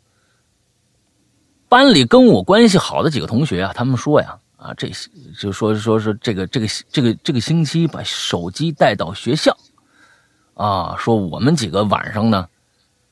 [1.68, 4.90] 班里跟我关系好的几个同学啊，他们说呀，啊，这
[5.38, 9.56] 就说说是这个这个这个这个星期把手机带到学校，
[10.54, 12.48] 啊，说我们几个晚上呢。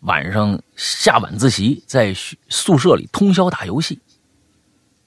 [0.01, 2.15] 晚上下晚自习，在
[2.49, 4.01] 宿舍里通宵打游戏，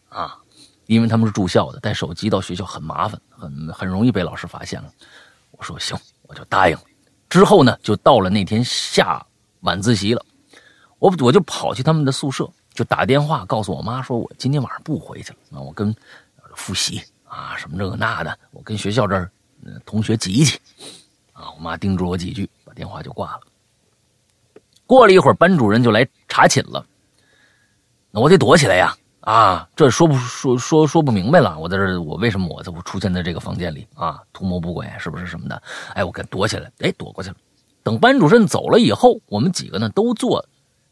[0.10, 0.38] 啊，
[0.86, 4.94] 因为他们是住校的，带手机到学校很麻烦，很很容易被老师发现了。
[5.52, 6.84] 我说行，我就答应了。
[7.28, 9.26] 之后呢，就到了那天下
[9.62, 10.24] 晚自习了，
[11.00, 15.96] 我我就跑去他们的宿舍，就打电话告诉我妈，说我今天晚上不回去了，那我跟
[16.56, 19.32] 复习啊，什么这个那的，我跟学校这儿
[19.86, 20.60] 同学挤一挤，
[21.32, 23.42] 啊，我妈叮嘱我几句，把电话就挂了。
[24.86, 26.86] 过了一会儿，班主任就来查寝了。
[28.12, 28.96] 那我得躲起来呀！
[29.22, 31.58] 啊，这说不说说说不明白了。
[31.58, 34.22] 我在这，我为什么我我出现在这个房间里啊？
[34.34, 35.64] 图谋不轨是不是什么的？
[35.94, 37.36] 哎，我给躲起来，哎，躲过去了。
[37.82, 40.46] 等班主任走了以后，我们几个呢都坐，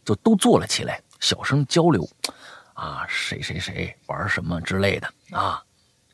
[0.06, 2.08] 就都坐了起来，小声交流。
[2.74, 5.62] 啊，谁谁谁玩什么之类的啊，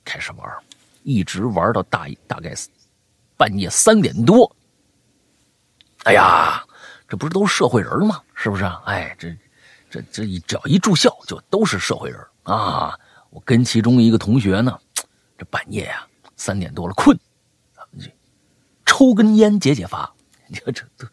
[0.03, 0.51] 开始玩，
[1.03, 2.53] 一直玩到大大概
[3.37, 4.51] 半夜三点多。
[6.03, 6.63] 哎呀！
[7.07, 8.21] 这不是都是社会人吗？
[8.33, 8.65] 是不是？
[8.85, 9.33] 哎，这、
[9.89, 12.93] 这、这一只要一住校，就都是社会人啊！
[13.29, 14.77] 我跟其中一个同学呢，
[15.37, 16.05] 这半夜呀，
[16.35, 17.17] 三点多了，困，
[17.73, 18.11] 咱们去
[18.85, 20.11] 抽根烟解解乏。
[20.47, 21.05] 你说这都，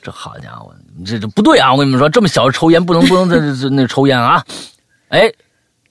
[0.00, 0.72] 这好家伙，
[1.04, 1.72] 这这不对啊！
[1.72, 4.44] 我跟你们说，这么小抽烟不能不能在这那抽烟啊！
[5.08, 5.32] 哎，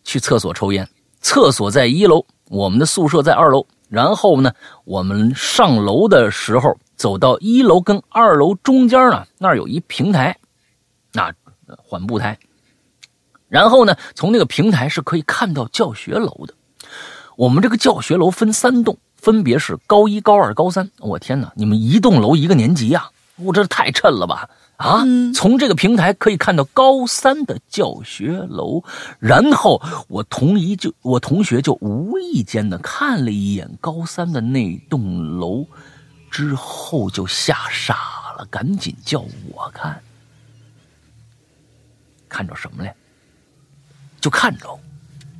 [0.06, 0.88] 去厕所抽烟，
[1.20, 3.66] 厕所在一楼，我们的宿舍在二楼。
[3.90, 4.52] 然后呢，
[4.84, 6.78] 我们上楼的时候。
[6.96, 10.38] 走到一楼跟二楼中间呢，那儿有一平台，
[11.14, 11.34] 那
[11.78, 12.38] 缓步台。
[13.48, 16.54] 然后呢，从那个平台是可以看到教学楼的。
[17.38, 20.90] 我们这个教学楼分三栋，分别是高一、高二、高三。
[21.00, 23.10] 我天哪，你们一栋楼一个年级呀？
[23.38, 24.50] 我这太衬了吧！
[24.78, 28.82] 啊，从这个平台可以看到高三的教学楼。
[29.20, 35.66] 然后我同一就我同学就无意间的看了一眼高三的那栋楼。
[36.36, 37.96] 之后就吓傻
[38.38, 39.22] 了，赶紧叫
[39.54, 40.04] 我看，
[42.28, 42.94] 看着什么嘞？
[44.20, 44.68] 就看着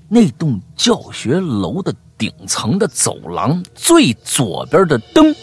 [0.08, 5.36] 那栋教学楼的顶层的走廊最左边的灯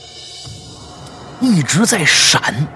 [1.38, 2.66] 一直在闪，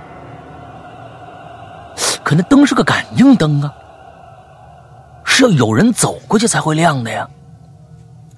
[2.22, 3.72] 可那灯是个感应灯啊，
[5.24, 7.27] 是要有人走过去才会亮的呀。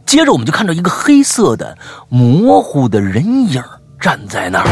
[0.06, 1.76] 接着我们就看到一个黑色的
[2.08, 3.60] 模糊的人影
[4.00, 4.68] 站在那儿，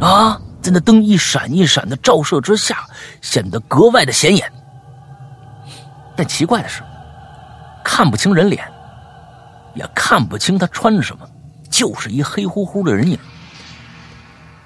[0.00, 2.84] 啊，在那灯一闪一闪的照射之下，
[3.22, 4.52] 显得格外的显眼。
[6.14, 6.82] 但奇怪的是，
[7.84, 8.66] 看不清人脸，
[9.74, 11.26] 也看不清他穿什么，
[11.70, 13.18] 就是一黑乎乎的人影。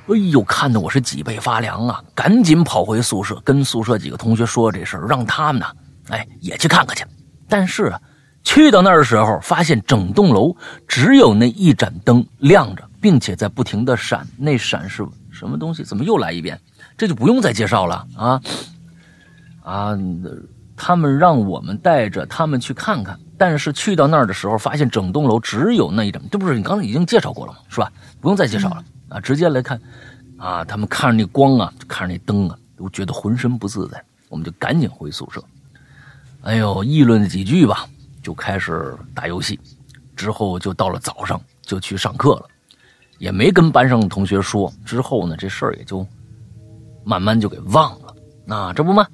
[0.09, 2.03] 哎呦，看得我是脊背发凉啊！
[2.16, 5.66] 赶紧跑回宿舍，跟宿舍几个同学说这事儿，让他们呢，
[6.09, 7.05] 哎，也去看看去。
[7.48, 7.94] 但是，
[8.43, 10.57] 去到那儿的时候，发现整栋楼
[10.88, 14.26] 只有那一盏灯亮着，并且在不停的闪。
[14.36, 15.84] 那闪是什么东西？
[15.84, 16.59] 怎么又来一遍？
[16.97, 18.43] 这就不用再介绍了啊
[19.62, 19.99] 啊！
[20.76, 27.59] 他们让我们带着他们去看看，但是去到那儿的时候，发现整栋楼只有那一盏，这不是你刚才已经介绍过了吗？
[27.68, 27.93] 是吧？
[28.20, 28.84] 不用再介绍了。
[29.11, 29.80] 啊，直接来看，
[30.38, 34.03] 啊，他们看着那光啊，看着那灯啊，都觉得浑身不自在。
[34.28, 35.43] 我们就赶紧回宿舍，
[36.43, 37.86] 哎呦，议论了几句吧，
[38.23, 39.59] 就开始打游戏。
[40.16, 42.47] 之后就到了早上，就去上课了，
[43.18, 44.71] 也没跟班上的同学说。
[44.85, 46.07] 之后呢，这事儿也就
[47.05, 48.14] 慢慢就给忘了。
[48.45, 49.07] 那这不嘛，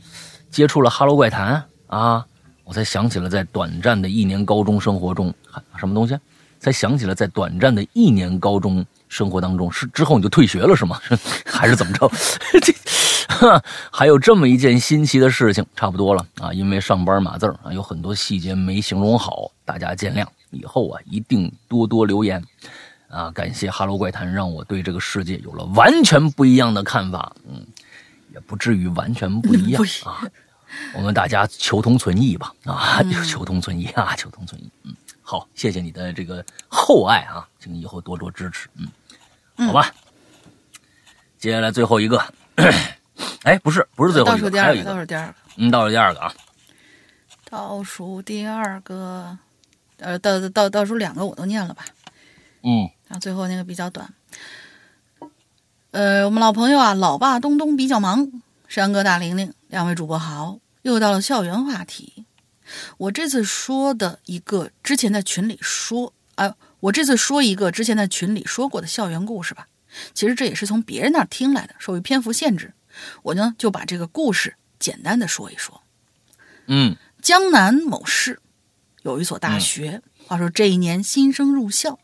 [0.51, 1.63] 接触了《哈喽怪谈》
[1.97, 2.27] 啊，
[2.65, 5.33] 我才想起了在短暂的一年高中生活中，
[5.77, 6.19] 什么东西？
[6.59, 8.85] 才想起了在短暂的一年高中。
[9.09, 11.01] 生活当中是之后你就退学了是吗？
[11.47, 12.11] 还是怎么着？
[12.61, 12.75] 这
[13.91, 16.53] 还有这么一件新奇的事情，差不多了啊！
[16.53, 20.27] 因为上班码字啊，有很多细节没形容好，大家见谅。
[20.51, 22.43] 以后啊，一定多多留言
[23.09, 23.31] 啊！
[23.33, 27.35] 感谢《哈喽怪谈》，让我对这个世界有了完全不一样的看法。
[27.49, 27.67] 嗯，
[28.33, 30.23] 也不至于完全不一样啊。
[30.95, 33.03] 我们大家求同存异吧啊！
[33.29, 34.15] 求同存异啊！
[34.17, 34.71] 求同存异。
[34.85, 34.95] 嗯。
[35.29, 38.69] 好，谢谢你的这个厚爱啊，请以后多多支持。
[38.77, 39.93] 嗯，好吧。
[41.37, 42.25] 接下来最后一个，
[43.43, 45.35] 哎，不是，不是最后一个，还有一个，倒数第二个。
[45.57, 46.33] 嗯，倒数第二个啊。
[47.51, 49.37] 倒数第二个，
[49.99, 51.85] 呃，倒倒倒数两个我都念了吧。
[52.63, 52.89] 嗯。
[53.09, 54.09] 然后最后那个比较短。
[55.91, 58.31] 呃，我们老朋友啊，老爸东东比较忙，
[58.69, 62.26] 山哥大玲玲，两位主播好，又到了校园话题。
[62.99, 69.69] 我这次说的一个之前在群里说，啊，我这次说一个之前在群里说过的校园故事吧。
[70.13, 72.75] 其实这也是从别人那儿听来的，受于篇幅限制，
[73.23, 75.81] 我呢就把这个故事简单的说一说。
[76.67, 78.41] 嗯，江南某市
[79.03, 81.99] 有一所大学，话说这一年新生入校，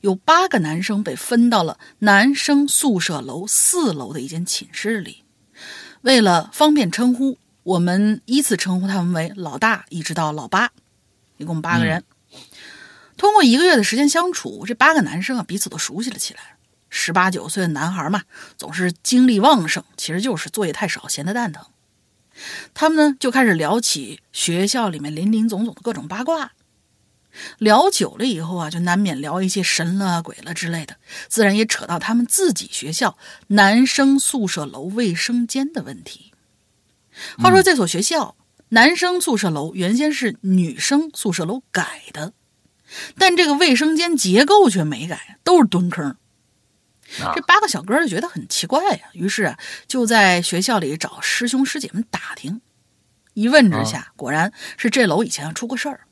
[0.00, 5.24] 有八个男生被分到了男生宿舍楼四楼的一间寝室里，
[6.02, 7.36] 为了方便称呼。
[7.62, 10.70] 我们依次称呼他们为老大，一直到老八，
[11.36, 12.04] 一共八个人。
[13.16, 16.56] 通过一个月的时间相处，这八个男生啊彼此都熟悉了起来。
[16.88, 18.22] 十八九岁的男孩嘛，
[18.56, 21.64] 总是精力旺盛，其实就是作业太少，闲得蛋疼。
[22.72, 26.52] 他们呢就开始聊起学校里面林林总总的各种八卦。
[27.58, 30.96] 聊久了以后啊，就难免聊一些神了鬼了之类的，
[31.28, 33.16] 自然也扯到他们自己学校
[33.48, 36.29] 男生宿舍楼卫生间的问题。
[37.38, 38.36] 话说这所学校
[38.70, 42.32] 男生宿舍楼原先是女生宿舍楼改的，
[43.16, 46.16] 但这个卫生间结构却没改，都是蹲坑。
[47.34, 49.58] 这八个小哥就觉得很奇怪呀，于是啊
[49.88, 52.60] 就在学校里找师兄师姐们打听。
[53.34, 56.02] 一问之下，果然是这楼以前出过事儿，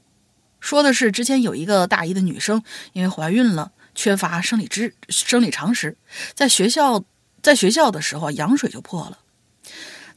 [0.59, 5.97] 说的是之前有一个大一的女生因为怀孕了，缺乏生理知生理常识，
[6.35, 7.05] 在学校
[7.43, 9.19] 在学校的时候羊水就破了。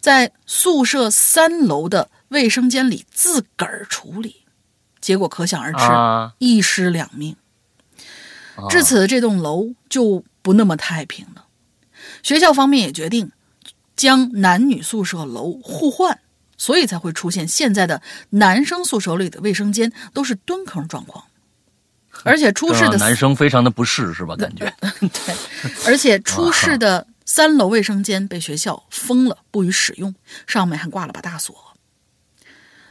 [0.01, 4.37] 在宿舍三楼的卫生间里自个儿处理，
[4.99, 7.35] 结果可想而知，一尸两命。
[8.69, 11.45] 至此，这栋楼就不那么太平了。
[12.23, 13.31] 学校方面也决定
[13.95, 16.19] 将男女宿舍楼互换，
[16.57, 21.23] 所以才会出现现在的男生宿舍里的卫生间都是蹲坑状况。
[22.25, 24.35] 而且出事的男生非常的不适，是吧？
[24.35, 25.35] 感觉 对，
[25.85, 27.05] 而且出事的。
[27.33, 30.13] 三楼卫生间被学校封了，不予使用，
[30.47, 31.73] 上面还挂了把大锁。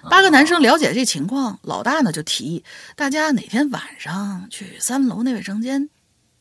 [0.08, 2.64] 八个男生了解这情况，老大呢就提议
[2.96, 5.90] 大家哪天晚上去三楼那卫生间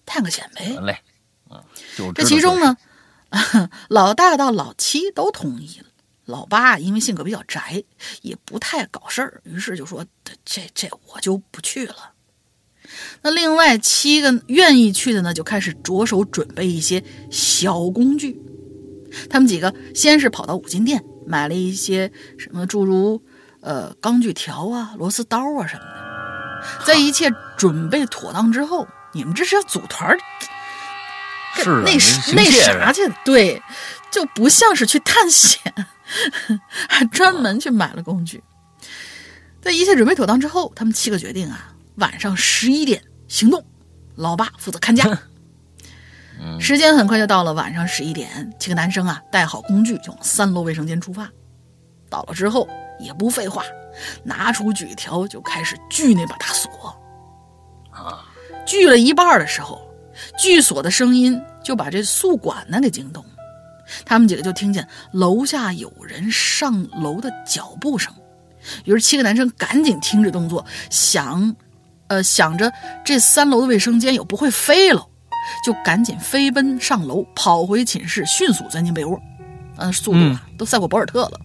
[0.06, 0.78] 探个险呗。
[0.80, 1.02] 嘞，
[2.16, 2.78] 这其中呢，
[3.90, 5.88] 老大到老七都同意了。
[6.24, 7.84] 老八因为性格比较宅，
[8.22, 10.06] 也不太搞事儿，于是就说
[10.46, 12.14] ：“这这我就不去了。”
[13.22, 18.42] 那另外七个愿意去的呢，就开始着手准备一些小工具。
[19.30, 23.22] 他们几个先是跑到五金店买了一些什么诸如
[23.62, 26.86] 呃钢锯条啊、螺丝刀啊什么的。
[26.86, 30.18] 在一切准备妥当之后，你们这是要组团儿
[31.56, 31.92] 是啊那
[32.36, 33.02] 那啥去？
[33.26, 33.62] 对，
[34.12, 35.60] 就不像是去探险，
[36.88, 38.44] 还专门去买了工具。
[39.62, 41.69] 在一切准备妥当之后，他们七个决定啊，
[42.00, 43.64] 晚上十一点行动，
[44.16, 45.20] 老爸负责看家。
[46.60, 51.30] 时间很快就到了晚上十一点，七个男生啊带好工具就往三楼卫生间出发。
[52.10, 52.68] 到了之后
[53.00, 53.64] 也不废话，
[54.24, 56.98] 拿出锯条就开始锯那把大锁。
[57.92, 58.26] 啊，
[58.66, 59.82] 锯了一半的时候，
[60.40, 63.30] 锯锁的声音就把这宿管呢给惊动了。
[64.06, 68.14] 他们几个就听见楼下有人上楼的脚步声，
[68.86, 71.56] 于是七个男生赶紧停止动作，想，
[72.10, 72.72] 呃，想着
[73.06, 75.08] 这三楼的卫生间有不会飞了，
[75.64, 79.20] 就赶紧飞奔上楼，跑回寝室，迅速钻进被窝。
[79.78, 81.40] 嗯，速度啊，都赛过博尔特了。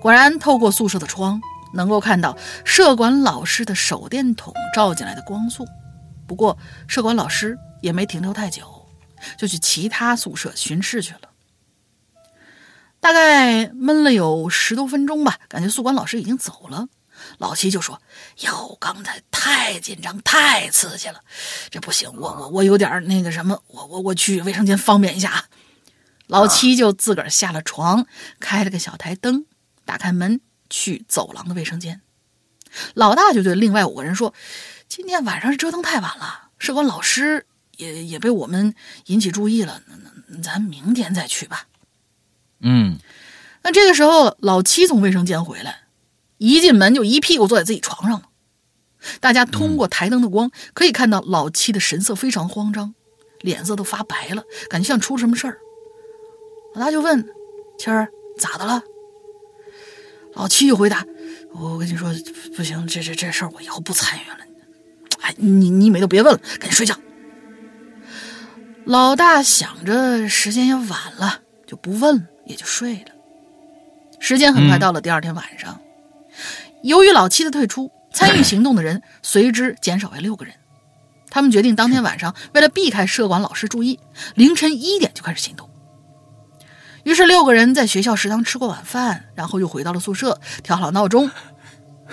[0.00, 1.40] 果然，透过宿舍的窗，
[1.74, 5.66] 能够看到舍管老师的手电筒照进来的光束。
[6.26, 8.62] 不过，舍管老师也没停留太久，
[9.38, 11.20] 就去其他宿舍巡视去了。
[13.00, 16.88] 大概闷了有十多分钟吧，感觉宿管老师已经走了。
[17.36, 18.00] 老七就说
[18.40, 21.20] ：“哟，刚才太紧张，太刺激了，
[21.70, 25.44] 这不行，我我我有点那个什么，我我我去卫生间方便一下啊。”
[26.26, 28.06] 老七就自个儿下了床，
[28.40, 29.46] 开了个小台灯，
[29.84, 32.00] 打开门去走廊的卫生间。
[32.94, 34.34] 老大就对另外五个人说
[34.88, 37.46] ：“今天晚上是折腾太晚了，社管老师
[37.78, 38.74] 也也被我们
[39.06, 39.80] 引起注意了，
[40.42, 41.66] 咱明天再去吧。”
[42.60, 42.98] 嗯，
[43.62, 45.84] 那这个时候，老七从卫生间回来，
[46.38, 48.28] 一进门就一屁股坐在自己床上了。
[49.20, 52.94] 大家通过台灯的光，可以看到老七的神色非常慌张，
[53.40, 55.58] 脸色都发白了，感觉像出了什么事儿。
[56.74, 57.28] 老大就问
[57.78, 58.08] ：“七儿，
[58.38, 58.82] 咋的了？”
[60.34, 61.04] 老七就回答
[61.54, 62.12] ：“我跟你说，
[62.56, 64.38] 不行，这这这事儿我以后不参与了。
[65.20, 66.94] 哎，你你们都别问了，赶紧睡觉。”
[68.84, 73.12] 老大想着时间也晚了，就不问，也就睡了。
[74.18, 75.80] 时间很快到了第二天晚上，
[76.82, 80.54] 由于老七的退出，参与行动的人随之减少为六个人。
[81.30, 84.00] 他们决定当天晚上为了避开社管老师注意，
[84.34, 85.68] 凌晨一点就开始行动。
[87.04, 91.30] 于是六个人在学校食堂吃过晚饭，然后又回到了宿舍，调好闹钟，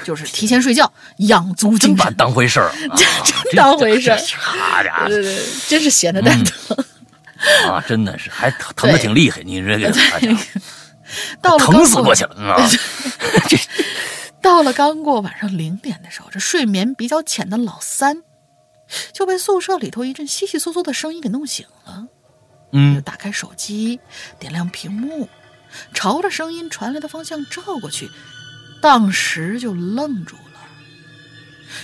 [0.03, 2.15] 就是提前睡觉，养足真把精神。
[2.19, 6.77] 当回事儿，啊真当回事儿这这好家伙对对对，真是闲的蛋疼。
[7.69, 9.91] 啊，真的是还疼疼的挺厉害，你这个
[11.57, 12.57] 疼死过去了啊！
[14.45, 18.21] 到了刚过晚上零点的时候，这睡眠比较浅的老三
[19.11, 22.07] 就被宿舍里头一阵窸窸窣窣的声音给弄醒了。
[22.71, 23.99] 就嗯，打开手机，
[24.37, 25.27] 点亮屏幕，
[25.95, 28.07] 朝着声音传来的方向照过去，
[28.83, 30.61] 当时就愣住了。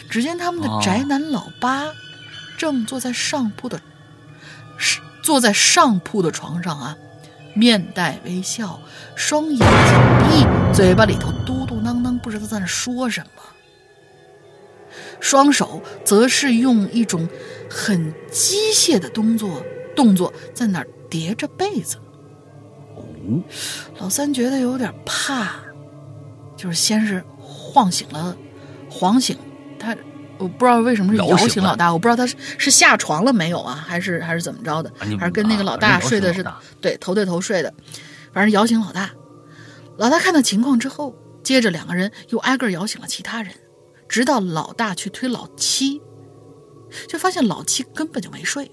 [0.08, 1.92] 只见他们的哦宅男老八
[2.60, 3.82] 正坐在上铺的，
[4.78, 6.96] 是坐在上铺的床上啊，
[7.56, 8.80] 面带微笑，
[9.16, 9.68] 双眼紧
[10.30, 11.61] 闭，嘴巴里头嘟
[12.32, 13.42] 知道在那说什么。
[15.20, 17.28] 双手则是用一种
[17.70, 19.64] 很机械的动作
[19.96, 21.98] 动作在那儿叠着被子。
[24.00, 25.52] 老三觉得有点怕，
[26.58, 28.36] 就是先是晃醒了，
[28.90, 29.38] 晃醒
[29.80, 29.96] 他，
[30.40, 36.44] 我不知道为什么是摇摇醒老大，我不知道他是是下床了没有啊，还是还是怎么着的，啊还是跟那个老大睡的是、
[36.82, 37.72] 对头对头睡的，
[38.34, 39.12] 反正摇醒老大。
[39.98, 43.54] 老大看到情况之后，接着两个人又挨个摇醒了其他人，
[44.08, 46.02] 直到老大去推老七，
[47.08, 48.70] 就发现老七根本就没睡。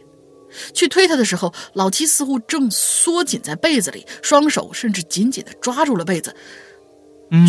[0.72, 6.34] 去推他的时候，老七似乎正缩紧在被子里，双手甚至紧紧地抓住了被子，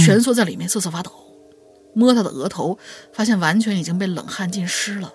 [0.06, 1.12] 蜷缩在里面瑟瑟发抖。
[1.96, 2.78] 摸他的额头，
[3.14, 5.14] 发现完全已经被冷汗浸湿了。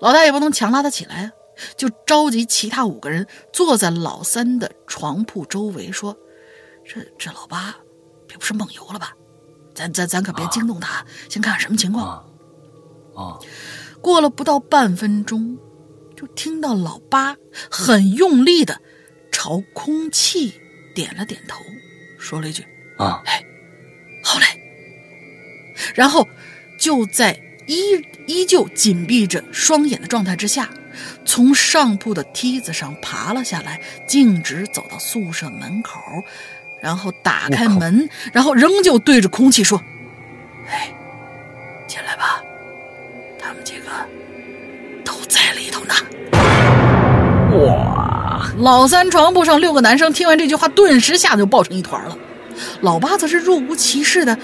[0.00, 1.32] 老大也不能强拉他起来，
[1.76, 6.16] 就召集其他五个人坐在老三的床铺周围，说
[6.86, 7.76] ：“这这老八，
[8.34, 9.14] 别不是梦游了吧？
[9.74, 12.04] 咱咱咱可别惊动他，先看看什么情况。”
[13.14, 13.22] 啊。
[13.22, 13.38] 啊，
[14.00, 15.56] 过了不到半分钟，
[16.16, 17.36] 就听到老八
[17.70, 18.80] 很用力的
[19.30, 20.60] 朝空气
[20.96, 21.60] 点了点头，
[22.18, 22.64] 说了一句
[22.98, 23.22] 啊
[24.24, 24.46] ，“好嘞”，
[25.94, 26.26] 然后
[26.80, 27.80] 就在依
[28.26, 30.68] 依旧紧闭着双眼的状态之下，
[31.24, 36.00] 从上铺的梯子上爬了下来，径直走到宿舍门口，
[36.84, 39.80] 然后打开门，然后仍旧对着空气说
[40.68, 40.92] ：“哎，
[41.86, 42.42] 进来吧，
[43.38, 43.86] 他们几个
[45.02, 45.94] 都在里头呢。”
[47.56, 52.18] 哇，老三床铺上六个男生听完这句话，顿时吓得就抱成一团了。
[52.82, 54.38] 老八则是若无其事的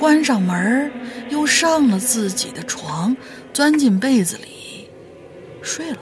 [0.00, 0.90] 关上门，
[1.28, 3.16] 又上了自己的床，
[3.52, 4.90] 钻进被子里
[5.62, 5.98] 睡了。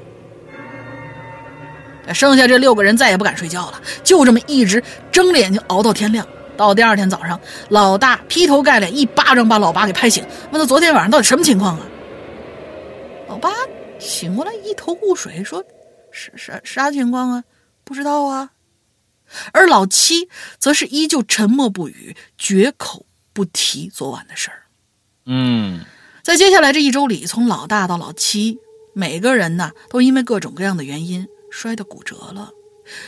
[2.14, 6.26] 剩下这六个人再也不敢睡觉了，就这么一直睁着眼睛熬到天亮。
[6.56, 7.38] 到第二天早上，
[7.68, 11.86] 老大劈头盖脸一巴掌把老八给拍醒，问他昨天晚上到底什么情况啊？
[13.28, 13.50] 老八
[13.98, 15.62] 醒过来一头雾水，说
[16.10, 17.44] ：“啥啥啥情况啊？
[17.84, 18.50] 不知道啊。”
[19.52, 20.28] 而老七
[20.58, 24.62] 则是依旧沉默不语，绝口不提昨晚的事儿。
[25.26, 25.84] 嗯
[26.22, 28.58] 在接下来这一周里，从老大到老七，
[28.94, 32.50] 每个人呢都因为各种各样的原因摔得骨折了，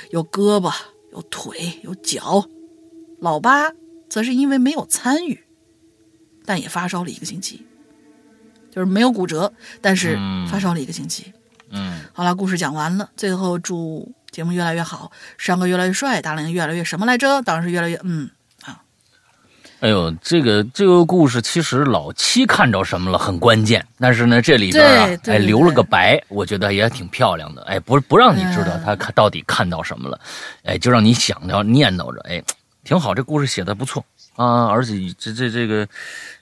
[0.08, 0.74] 有胳膊，
[1.12, 2.48] 有腿，有脚。
[3.20, 3.70] 老八
[4.08, 5.44] 则是因为没有参与，
[6.46, 7.66] 但也发烧了一个星期，
[8.70, 9.52] 就是没有骨折，
[9.82, 11.30] 但是嗯发烧了一个星期。
[11.68, 17.42] 嗯，好了，故事讲完了，最后祝节目越来越好，山哥越来越帅，大玲越来越什么来着？
[17.42, 18.30] 当然是越来越嗯，
[19.80, 27.62] 哎呦，这个这个故事其实老七看着什么了很关键，但是呢，这里边啊哎留了个白，我觉得也挺漂亮的。
[27.62, 30.20] 哎，不不让你知道嗯他看到底看到什么了，
[30.64, 32.42] 哎，就让你想着念叨着，哎，
[32.82, 35.86] 挺好，这故事写的不错啊，而且这这这个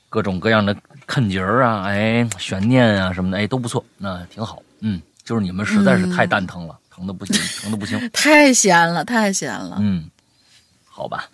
[0.08, 0.74] 各种各样的
[1.06, 4.62] 看节儿啊，哎，悬念啊什么的，哎，都不错，那挺好。
[4.80, 8.00] 嗯，就是你们实在是太蛋疼了，疼的不行，疼的不行。
[8.14, 9.76] 太闲了，太闲了。
[9.78, 10.08] 嗯，
[10.88, 11.28] 好吧，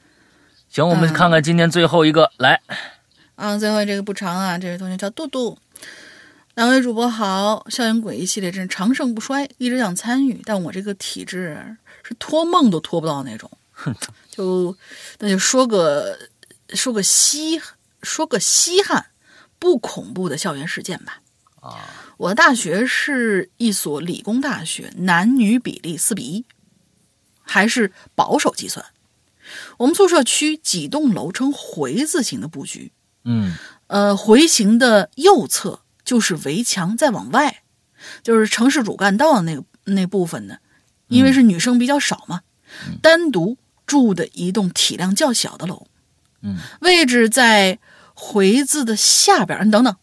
[0.73, 2.59] 行，我们嗯看看今天最后一个，来，
[3.35, 5.59] 啊，最后这个不长啊，这位同学叫杜杜。
[6.55, 13.51] 两位主播好，校园诡异系列真是长盛不衰，一直想参与，但我这个体质是托梦都托不到那种，
[14.33, 14.75] 就
[15.19, 16.19] 那就说个
[16.71, 17.61] 说个稀
[18.03, 19.05] 说个稀罕
[19.59, 21.21] 不恐怖的校园事件吧。
[21.61, 21.85] 啊，
[22.17, 26.47] 我的大学是一所理工大学，男女比例四比一，
[27.43, 28.83] 还是保守计算。
[29.79, 32.93] 我们宿舍区几栋楼呈回字形的布局，
[33.25, 33.57] 嗯。
[33.89, 37.63] 呃，回形的右侧就是围墙，再往外
[38.23, 40.57] 就是城市主干道的那个那部分呢，
[41.09, 42.41] 因为是女生比较少嘛，
[43.03, 45.87] 单独住的一栋体量较小的楼，
[46.41, 47.79] 嗯，位置在
[48.15, 49.67] 回字的下边。
[49.67, 49.95] 你等等，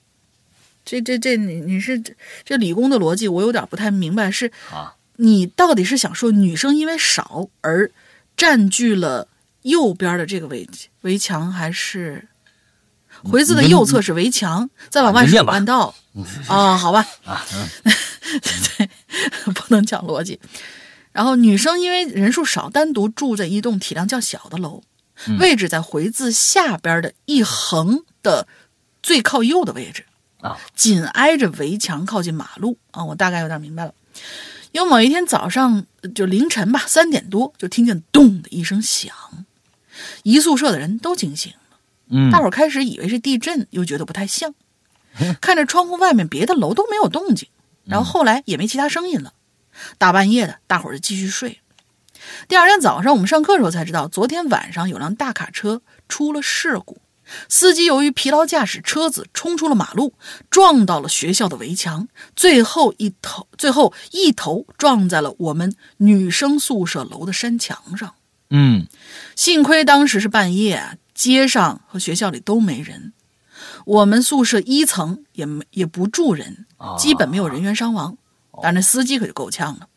[0.86, 2.14] 这这这你你是这
[2.46, 7.90] 这理工的逻辑，我有点不太明白，是啊，你到底是想说女生因为少而
[8.38, 9.29] 占据了
[9.64, 10.68] 右边的这个围
[11.02, 12.28] 围墙，还是
[13.24, 15.96] 回字的右侧是围墙，再往外是你念吧主干道？
[16.48, 17.68] 啊、好吧，啊，嗯
[18.78, 18.90] 对，
[19.54, 20.40] 不能讲逻辑。
[21.12, 24.82] 然后女生因为人数少，单独住在一栋体量较小的楼，
[25.28, 28.48] 嗯位置在回字下边的一横的
[29.02, 30.06] 最靠右的位置
[30.42, 33.04] 啊，紧挨着围墙，靠近马路啊。
[33.04, 33.94] 我大概有点明白了。
[34.72, 39.14] 有某一天早上，就凌晨吧，三点多，就听见咚的一声响，
[40.24, 41.78] 一宿舍的人都惊醒了。
[42.12, 44.54] 嗯大伙儿开始以为是地震，又觉得不太像。
[45.42, 47.50] 看着窗户外面别的楼都没有动静，
[47.86, 49.34] 然后后来也没其他声音了。
[49.98, 51.60] 大半夜的，大伙儿就继续睡。
[52.48, 56.98] 第二天早上，我们上课的时候才知道，昨天晚上有辆大卡车出了事故，
[57.48, 60.14] 司机由于疲劳驾驶，车子冲出了马路，
[60.50, 68.16] 撞到了学校的围墙，最后一头最后一头撞在了我们女生宿舍楼的山墙上。
[68.50, 68.88] 嗯
[69.36, 73.14] 幸亏当时是半夜啊，街上和学校里都没人，
[73.86, 78.18] 我们宿舍一层也没也不住人，啊基本没有人员伤亡。
[78.62, 79.88] 但那司机可就够呛了。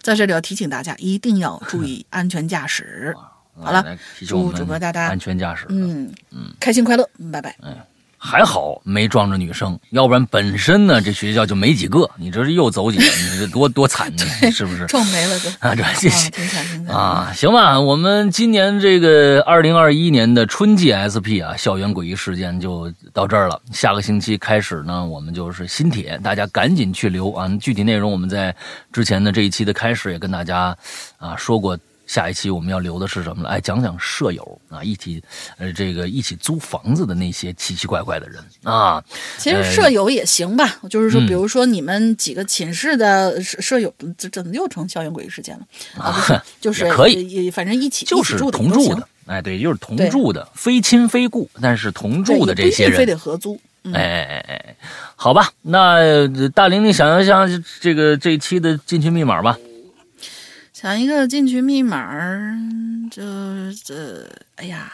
[0.00, 3.16] 在这里要提醒大家，一定要注意安全驾驶。
[3.54, 3.84] 好了
[4.26, 5.66] 祝主播大大安全驾驶。
[5.70, 7.86] 嗯嗯，开心快乐，拜拜拜。
[8.24, 14.86] 还好没撞着女生，要不然本身呢这学校就没几个，你这是又走几个， 你这多多惨呢，是不是？
[14.86, 16.96] 撞没了就啊，这啊，这挺惨挺惨。
[16.96, 23.60] 啊，行吧，我们今年这个二零二一年的春季 SP 啊，校园诡异事件就到这儿了。
[23.72, 27.48] 下个星期开始呢，我们就是新帖，大家赶紧去留啊。
[27.60, 28.54] 具体内容我们在
[28.92, 30.76] 之前的这一期的开始也跟大家
[31.18, 31.76] 啊说过。
[32.06, 33.48] 下一期我们要留的是什么了？
[33.48, 35.22] 哎，讲讲舍友啊，一起
[35.56, 39.02] 呃这个一起租房子的那些奇奇怪怪的人啊。
[39.38, 45.66] 其实舍友也行吧，就是说，嗯比如说你们几个寝室的舍舍友，这怎么又成校园诡异事件了
[45.96, 46.44] 啊？
[46.60, 53.58] 就是可以也反正一起就是同住的，哎，对，就是同住的，非亲非故，但是同住的这些人非，得合租。
[53.84, 54.76] 嗯，哎哎哎哎，
[55.16, 59.56] 好吧，那呃大玲，玲想一想这个这一期的进群密码吧。
[60.82, 62.58] 想一个进群密码儿，
[63.08, 63.22] 这
[63.84, 64.92] 这，哎呀，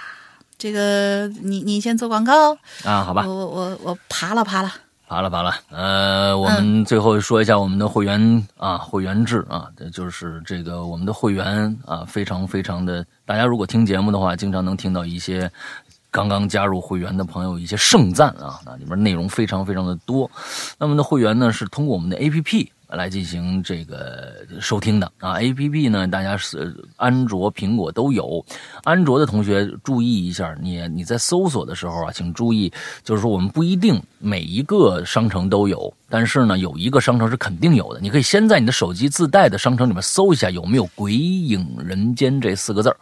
[0.58, 2.52] 这个你你先做广告，
[2.84, 4.70] 啊，好吧我，我我我爬了爬了，
[5.08, 15.50] 爬了爬了，呃，我们最后说一下我们的会员啊，会员制啊，就是这个我们的会员啊，非常非常的，大家如果听节目的话，经常能听到一些
[16.10, 20.30] 刚刚加入会员的朋友一些盛赞啊，那里面内容非常非常的多。
[20.76, 22.68] 那么的会员呢，是通过我们的 APP。
[22.96, 28.44] 来进行这个收听的啊，A P P 呢，大家是安卓、苹果都有。
[28.84, 32.72] 安卓的同学注意一下，你你在搜索的时候啊，请注意，
[33.04, 38.00] 就是说我们不一定每一个商城都有，但是呢，有一个商城是肯定有的。
[38.00, 42.94] 你可以先在你的手机自带的商城里面搜一下有没有“鬼影人间”这四个字，“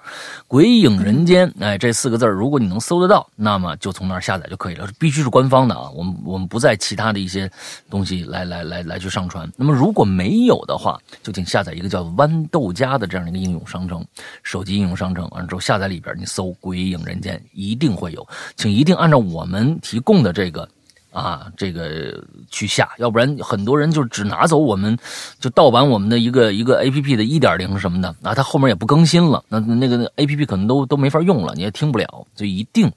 [0.49, 5.89] 鬼影人间”哎，这四个字，如果你能搜得到，那么就从那儿下载就可以了，必须是官方的啊。
[5.91, 7.49] 我们我们不在其他的一些
[7.89, 9.49] 东西来来来来去上传。
[9.57, 14.05] 那么如果没有的话，就请下载一个叫豌豆荚的这样的一个应用商城，
[14.43, 18.27] 手机应用商城，完了之后下载里边，你搜“鬼影人间”，一定会有，
[18.57, 20.69] 请一定按照我们提供的这个
[21.17, 24.97] 啊这个去下，要不然很多人就只拿走我们，
[25.41, 32.93] 就盗版我们的一个一个 A P P 的一点零什么的啊，它后面也不更新了，那那个 A P P 可能都都没法用了，你也听不了，就一定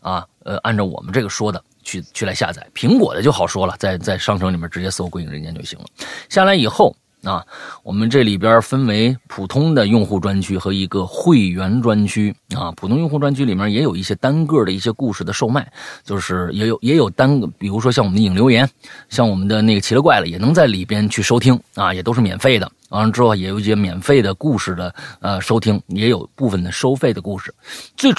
[0.00, 1.62] 啊呃按照我们这个说的。
[1.84, 5.86] 去去来下载苹果的就好说了，在在商城里面直接搜“鬼影人间”就行了。
[6.28, 6.94] 下来以后
[7.24, 7.44] 啊，
[7.82, 12.72] 我们这里边分为普通的用户专区和一个会员专区啊。
[12.72, 15.72] 普通用户专区里面也有一些单个的一些故事的售卖，
[16.04, 18.68] 就是也有也有单个，比如说像我们的影留言，
[19.08, 22.70] 像我们的那个奇了怪了，也能在里边去收听啊，也都是免费的。
[22.88, 27.54] 完了之后也有一些免费的故事的呃收听，也有部分的收费的故事。
[27.96, 28.12] 最。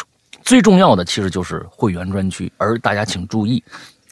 [0.45, 3.63] 最重要的其实就是会员专区，而大家请注意，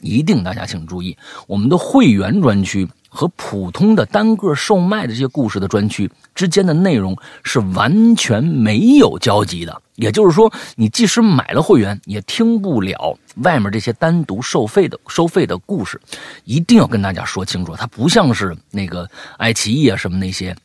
[0.02, 1.16] 一定大家请注意，
[1.46, 9.80] 我们的会员专区和普通的单个售卖的这些故事的专区之间的内容是完全没有交集的。
[9.94, 16.00] 也就是说，你即使买了会员，也听不了外面这些单独收费的收费的故事。
[16.44, 20.56] 一定要跟大家说清楚，它不像是那个爱奇艺啊什么那些。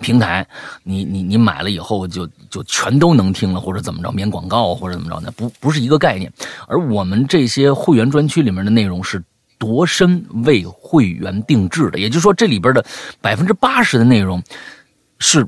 [0.00, 0.46] 平台，
[0.82, 5.30] 你你你买了以后就就全都能听了，或者怎么着免广告或者怎么着呢？
[5.36, 6.32] 不不是一个概念。
[6.66, 9.22] 而我们这些会员专区里面的内容是
[9.58, 12.84] 度身为会员定制的，也就是说这里边的
[13.20, 14.42] 百分之八十的内容
[15.18, 15.46] 是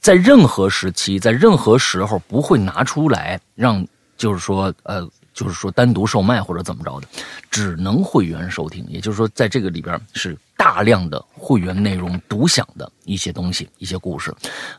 [0.00, 3.86] 在任何时期、在任何时候不会拿出来让，
[4.16, 5.06] 就是说呃。
[5.32, 7.06] 就是说，单独售卖或者怎么着的，
[7.50, 8.84] 只能会员收听。
[8.88, 14.30] 也就是说，在这个里边是大量的会员内容独享的一些东西、一些故事，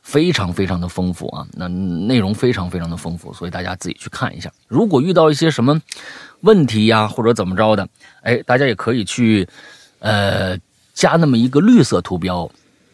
[0.03, 1.43] 非常非常的丰富啊。
[1.53, 4.51] 那内容非常非常的丰富，所以大家自己去看一下。
[4.67, 5.81] 如果遇到一些什么
[6.41, 7.89] 问题呀，或者怎么着的，
[8.21, 9.49] 哎，大家也可以去
[9.97, 10.55] 呃
[10.93, 12.47] 加那么一个绿色图标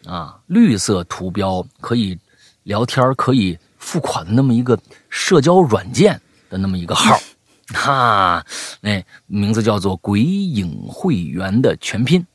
[0.06, 2.18] 啊，绿色图标可以
[2.62, 4.78] 聊天、可以付款的那么一个
[5.10, 7.20] 社交软件的那么一个号。
[7.74, 8.42] 哈，
[8.80, 12.26] 那名字叫做“鬼影会员”的全拼，“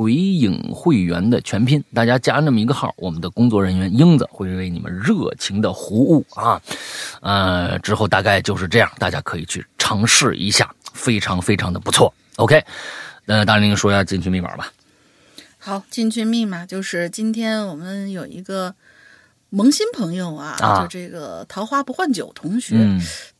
[0.00, 6.58] 鬼影会员”的全拼，大家加那么一个号，我们的工作人员英子会为你们热情的服务啊。
[7.20, 12.10] 呃，之后大概就是这样，大家可以去尝试一下，非常非常的不错。
[12.36, 12.64] OK，
[13.26, 14.72] 那大玲说一下进群密码吧。
[15.58, 18.74] 好，进群密码就是今天我们有一个。
[19.52, 22.76] 萌新朋友啊，就这个桃花不换酒同学，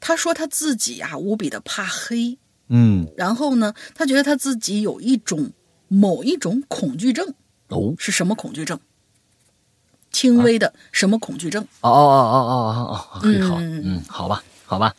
[0.01, 2.37] 他说他自己啊无比的怕黑，
[2.69, 5.53] 嗯，然后呢，他觉得他自己有一种
[5.93, 7.35] 某一种恐惧症，
[7.69, 8.79] 哦，是什么恐惧症？
[10.13, 11.63] 轻微的什么恐惧症？
[11.81, 14.95] 哦哦哦哦哦哦，很好，嗯，好吧，好吧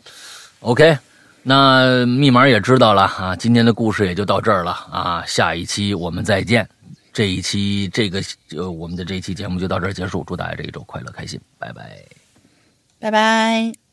[0.60, 0.98] ，OK，
[1.44, 6.68] 那密码也知道了啊，今天的故事也就到这儿了啊，下一期我们再见。
[7.14, 8.22] 这一期这个
[8.56, 10.24] 呃，我们的这一期节目就到这儿结束。
[10.26, 12.06] 祝大家这一周快乐开心，拜拜，
[13.00, 13.91] 拜拜。